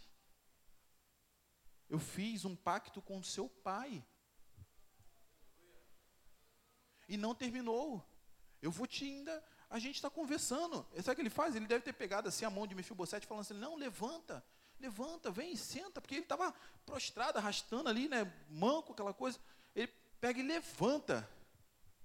[1.88, 4.04] eu fiz um pacto com seu pai.
[7.08, 8.04] E não terminou.
[8.60, 10.86] Eu vou te ainda a gente está conversando.
[10.96, 11.54] Sabe o que ele faz?
[11.54, 14.44] Ele deve ter pegado assim a mão de Mefibosete, falando assim: não, levanta,
[14.80, 16.52] levanta, vem, senta, porque ele estava
[16.86, 19.38] prostrado, arrastando ali, né, manco, aquela coisa.
[19.74, 19.88] Ele
[20.20, 21.28] pega e levanta,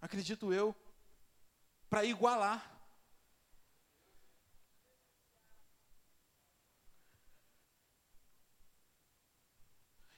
[0.01, 0.75] acredito eu,
[1.89, 2.71] para igualar.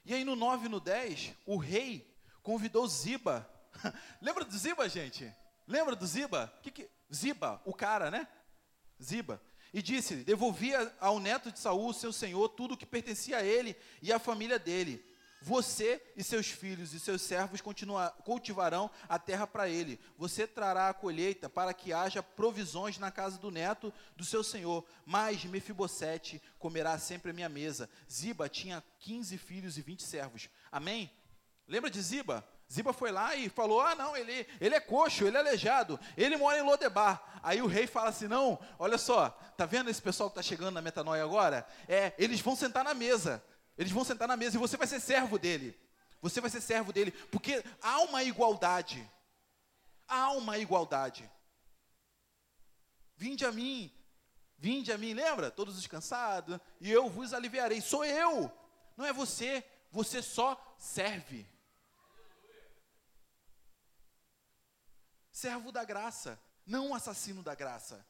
[0.04, 3.50] E aí no 9 e no 10, o rei convidou Ziba.
[4.22, 5.34] Lembra do Ziba, gente?
[5.66, 6.52] Lembra do Ziba?
[6.62, 8.28] Que que, Ziba, o cara, né?
[9.02, 9.42] Ziba.
[9.76, 13.76] E disse: Devolvia ao neto de Saul, seu senhor, tudo o que pertencia a ele
[14.00, 15.04] e à família dele.
[15.42, 17.60] Você e seus filhos e seus servos
[18.24, 20.00] cultivarão a terra para ele.
[20.16, 24.82] Você trará a colheita para que haja provisões na casa do neto do seu senhor.
[25.04, 27.86] Mas Mefibosete comerá sempre a minha mesa.
[28.10, 30.48] Ziba tinha 15 filhos e 20 servos.
[30.72, 31.10] Amém?
[31.68, 32.42] Lembra de Ziba?
[32.72, 36.36] Ziba foi lá e falou: Ah, não, ele, ele é coxo, ele é aleijado, ele
[36.36, 37.22] mora em Lodebar.
[37.42, 40.74] Aí o rei fala assim: Não, olha só, tá vendo esse pessoal que está chegando
[40.74, 41.66] na metanoia agora?
[41.88, 43.42] É, eles vão sentar na mesa,
[43.78, 45.78] eles vão sentar na mesa e você vai ser servo dele.
[46.20, 49.08] Você vai ser servo dele, porque há uma igualdade.
[50.08, 51.30] Há uma igualdade.
[53.16, 53.92] Vinde a mim,
[54.58, 55.50] vinde a mim, lembra?
[55.50, 57.80] Todos os cansados, e eu vos aliviarei.
[57.80, 58.50] Sou eu,
[58.96, 61.46] não é você, você só serve.
[65.36, 68.06] Servo da graça, não assassino da graça.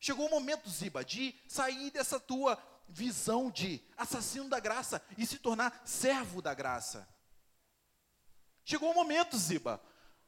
[0.00, 5.38] Chegou o momento, Ziba, de sair dessa tua visão de assassino da graça e se
[5.38, 7.08] tornar servo da graça.
[8.64, 9.80] Chegou o momento, Ziba.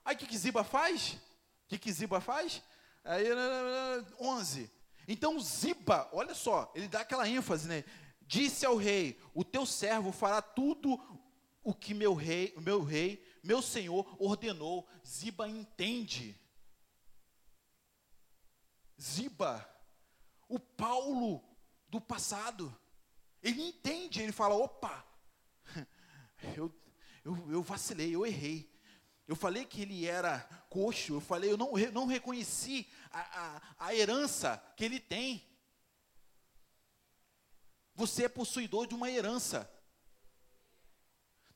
[0.04, 1.14] Aí o que, que Ziba faz?
[1.14, 2.62] O que, que Ziba faz?
[3.02, 3.26] Aí,
[4.20, 4.70] 11.
[5.08, 7.84] Então Ziba, olha só, ele dá aquela ênfase, né?
[8.22, 10.96] Disse ao rei: O teu servo fará tudo
[11.64, 16.38] o que meu rei, meu rei meu senhor ordenou, Ziba entende.
[19.00, 19.68] Ziba,
[20.48, 21.42] o Paulo
[21.88, 22.76] do passado,
[23.42, 25.06] ele entende, ele fala: opa,
[26.56, 26.74] eu,
[27.24, 28.74] eu, eu vacilei, eu errei.
[29.28, 30.40] Eu falei que ele era
[30.70, 35.44] coxo, eu falei, eu não, não reconheci a, a, a herança que ele tem.
[37.94, 39.68] Você é possuidor de uma herança.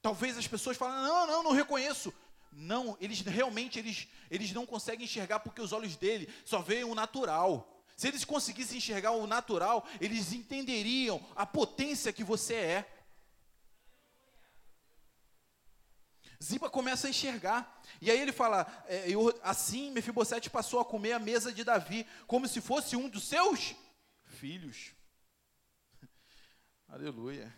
[0.03, 2.13] Talvez as pessoas falem, não, não, não reconheço.
[2.53, 6.95] Não, eles realmente eles, eles não conseguem enxergar porque os olhos dele só veem o
[6.95, 7.81] natural.
[7.97, 12.97] Se eles conseguissem enxergar o natural, eles entenderiam a potência que você é.
[16.43, 17.83] Ziba começa a enxergar.
[18.01, 22.07] E aí ele fala: é, eu, assim Mefibosete passou a comer a mesa de Davi,
[22.27, 23.75] como se fosse um dos seus
[24.25, 24.93] filhos.
[26.89, 27.55] Aleluia.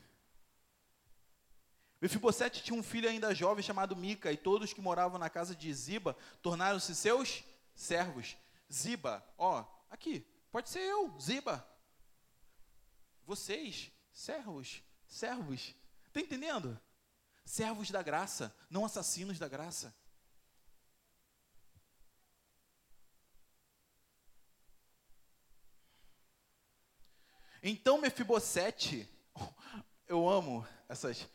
[2.03, 5.73] Mefibosete tinha um filho ainda jovem chamado Mica, e todos que moravam na casa de
[5.73, 7.45] Ziba tornaram-se seus
[7.77, 8.37] servos.
[8.71, 11.65] Ziba, ó, aqui, pode ser eu, Ziba.
[13.25, 15.77] Vocês, servos, servos.
[16.09, 16.77] Está entendendo?
[17.45, 19.95] Servos da graça, não assassinos da graça.
[27.63, 29.09] Então Mefibosete,
[30.09, 31.29] eu amo essas,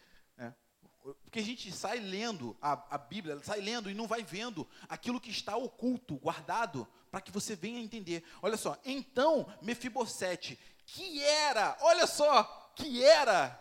[1.16, 5.22] porque a gente sai lendo a, a, Bíblia, sai lendo e não vai vendo aquilo
[5.22, 8.24] que está oculto, guardado, para que você venha entender.
[8.41, 12.43] Olha só, então Mefibosete, que era, olha só,
[12.76, 13.60] que era,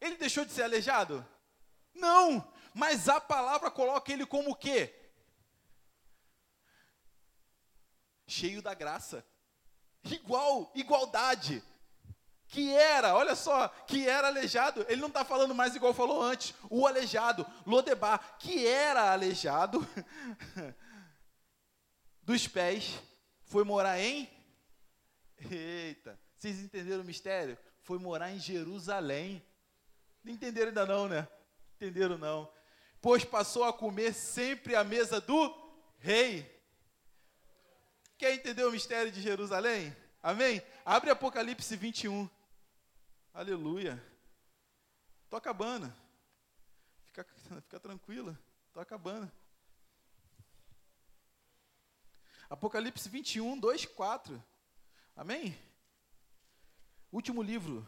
[0.00, 1.26] ele deixou de ser aleijado?
[1.94, 4.94] Não, mas a palavra coloca ele como o quê?
[8.26, 9.24] Cheio da graça.
[10.04, 11.62] Igual, igualdade.
[12.48, 14.84] Que era, olha só, que era aleijado.
[14.88, 16.54] Ele não está falando mais igual falou antes.
[16.70, 19.86] O aleijado, Lodebar, que era aleijado
[22.22, 22.98] dos pés,
[23.44, 24.30] foi morar em.
[25.50, 27.56] Eita, vocês entenderam o mistério?
[27.82, 29.44] Foi morar em Jerusalém.
[30.24, 31.28] Não entenderam ainda não, né?
[31.76, 32.50] Entenderam não.
[33.00, 35.54] Pois passou a comer sempre à mesa do
[35.98, 36.50] rei.
[38.16, 39.94] Quer entender o mistério de Jerusalém?
[40.22, 40.62] Amém?
[40.84, 42.28] Abre Apocalipse 21.
[43.32, 44.02] Aleluia.
[45.28, 45.92] Tô acabando.
[47.04, 47.24] Fica,
[47.62, 48.38] fica tranquila.
[48.72, 49.30] Tô acabando.
[52.48, 54.42] Apocalipse 21, 2, 4.
[55.14, 55.56] Amém?
[57.12, 57.86] Último livro.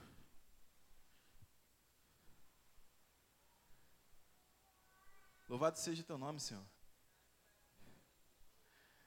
[5.48, 6.64] Louvado seja teu nome, Senhor.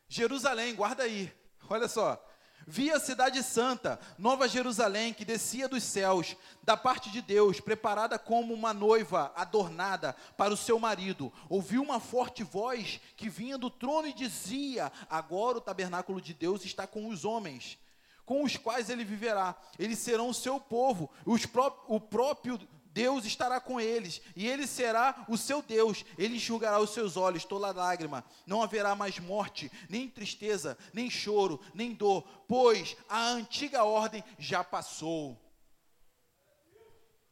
[0.08, 1.34] Jerusalém, guarda aí.
[1.70, 2.22] Olha só.
[2.66, 8.18] Vi a cidade santa, Nova Jerusalém, que descia dos céus, da parte de Deus, preparada
[8.18, 11.32] como uma noiva adornada para o seu marido.
[11.50, 16.64] Ouvi uma forte voz que vinha do trono e dizia: Agora o tabernáculo de Deus
[16.64, 17.78] está com os homens,
[18.26, 19.56] com os quais ele viverá.
[19.78, 22.60] Eles serão o seu povo, os pró o próprio
[22.94, 27.44] Deus estará com eles, e ele será o seu Deus, ele enxugará os seus olhos,
[27.44, 33.84] toda lágrima, não haverá mais morte, nem tristeza, nem choro, nem dor, pois a antiga
[33.84, 35.42] ordem já passou.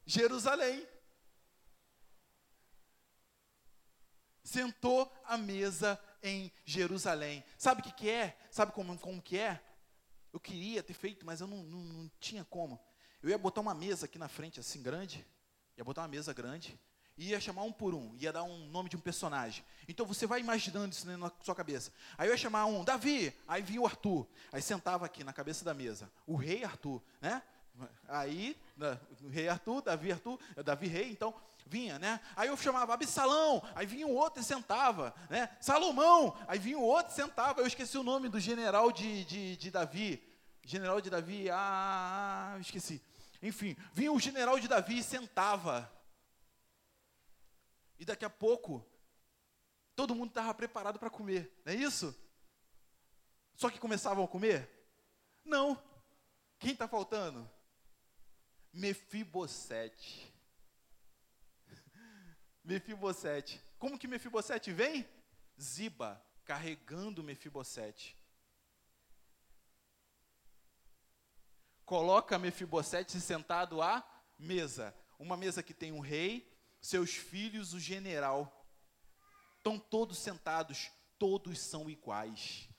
[0.03, 0.87] Jerusalém.
[4.43, 7.43] Sentou à mesa em Jerusalém.
[7.55, 8.35] Sabe o que, que é?
[8.49, 9.61] Sabe como, como que é?
[10.33, 12.79] Eu queria ter feito, mas eu não, não, não tinha como.
[13.21, 15.25] Eu ia botar uma mesa aqui na frente, assim, grande,
[15.77, 16.79] ia botar uma mesa grande,
[17.17, 19.63] e ia chamar um por um, ia dar um nome de um personagem.
[19.87, 21.91] Então você vai imaginando isso na sua cabeça.
[22.17, 25.63] Aí eu ia chamar um, Davi, aí vinha o Arthur, aí sentava aqui na cabeça
[25.63, 27.41] da mesa, o rei Arthur, né?
[28.07, 31.33] Aí, né, o rei Arthur, Davi Arthur, Davi rei, então
[31.65, 32.19] vinha, né?
[32.35, 35.49] Aí eu chamava Absalão, aí vinha o outro e sentava, né?
[35.59, 37.61] Salomão, aí vinha o outro e sentava.
[37.61, 40.21] Eu esqueci o nome do general de, de, de Davi.
[40.63, 43.01] General de Davi, ah, ah, ah esqueci.
[43.41, 45.91] Enfim, vinha o general de Davi e sentava.
[47.97, 48.85] E daqui a pouco,
[49.95, 52.15] todo mundo estava preparado para comer, não é isso?
[53.55, 54.69] Só que começavam a comer?
[55.43, 55.81] Não.
[56.59, 57.49] Quem está faltando?
[58.71, 60.31] Mefibosete.
[62.63, 63.61] Mefibosete.
[63.77, 65.07] Como que Mefibosete vem?
[65.59, 68.17] Ziba, carregando Mefibosete.
[71.91, 74.01] Coloca Mefibosete sentado à
[74.39, 74.95] mesa.
[75.19, 76.49] Uma mesa que tem um rei,
[76.79, 78.65] seus filhos, o general.
[79.57, 80.89] Estão todos sentados,
[81.19, 82.69] todos são iguais.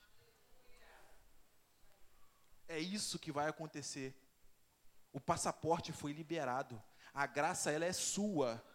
[2.67, 4.19] É isso que vai acontecer.
[5.11, 6.81] O passaporte foi liberado.
[7.13, 8.65] A graça ela é sua.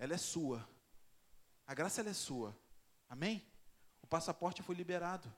[0.00, 0.68] Ela é sua.
[1.64, 2.58] A graça ela é sua.
[3.08, 3.48] Amém?
[4.02, 5.32] O passaporte foi liberado.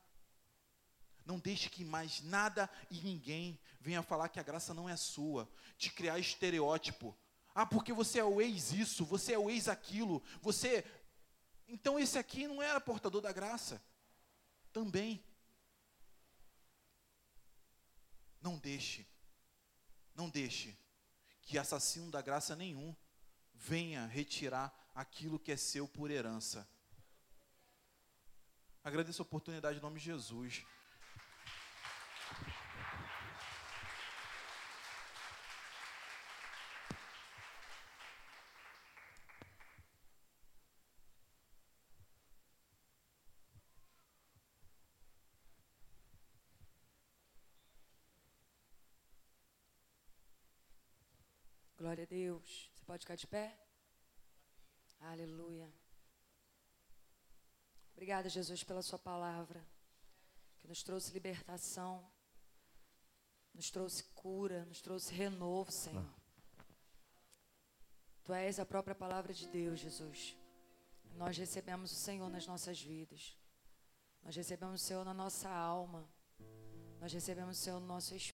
[1.25, 5.49] Não deixe que mais nada e ninguém venha falar que a graça não é sua,
[5.79, 7.17] te criar estereótipo.
[7.55, 10.85] Ah, porque você é o ex isso, você é o ex aquilo, você.
[11.69, 13.83] Então esse aqui não era portador da graça.
[14.73, 15.25] Também.
[18.41, 19.07] Não deixe,
[20.15, 20.77] não deixe
[21.41, 22.95] que assassino da graça nenhum
[23.55, 26.69] venha retirar aquilo que é seu por herança.
[28.83, 30.65] Agradeço a oportunidade em nome de Jesus.
[51.95, 52.69] Glória a Deus.
[52.75, 53.57] Você pode ficar de pé?
[54.99, 55.73] Aleluia.
[57.93, 59.65] Obrigada, Jesus, pela Sua palavra,
[60.59, 62.05] que nos trouxe libertação,
[63.55, 66.05] nos trouxe cura, nos trouxe renovo, Senhor.
[68.25, 70.37] Tu és a própria palavra de Deus, Jesus.
[71.15, 73.39] Nós recebemos o Senhor nas nossas vidas.
[74.21, 76.11] Nós recebemos o Senhor na nossa alma.
[77.01, 78.34] Nós recebemos o Senhor no nosso espírito.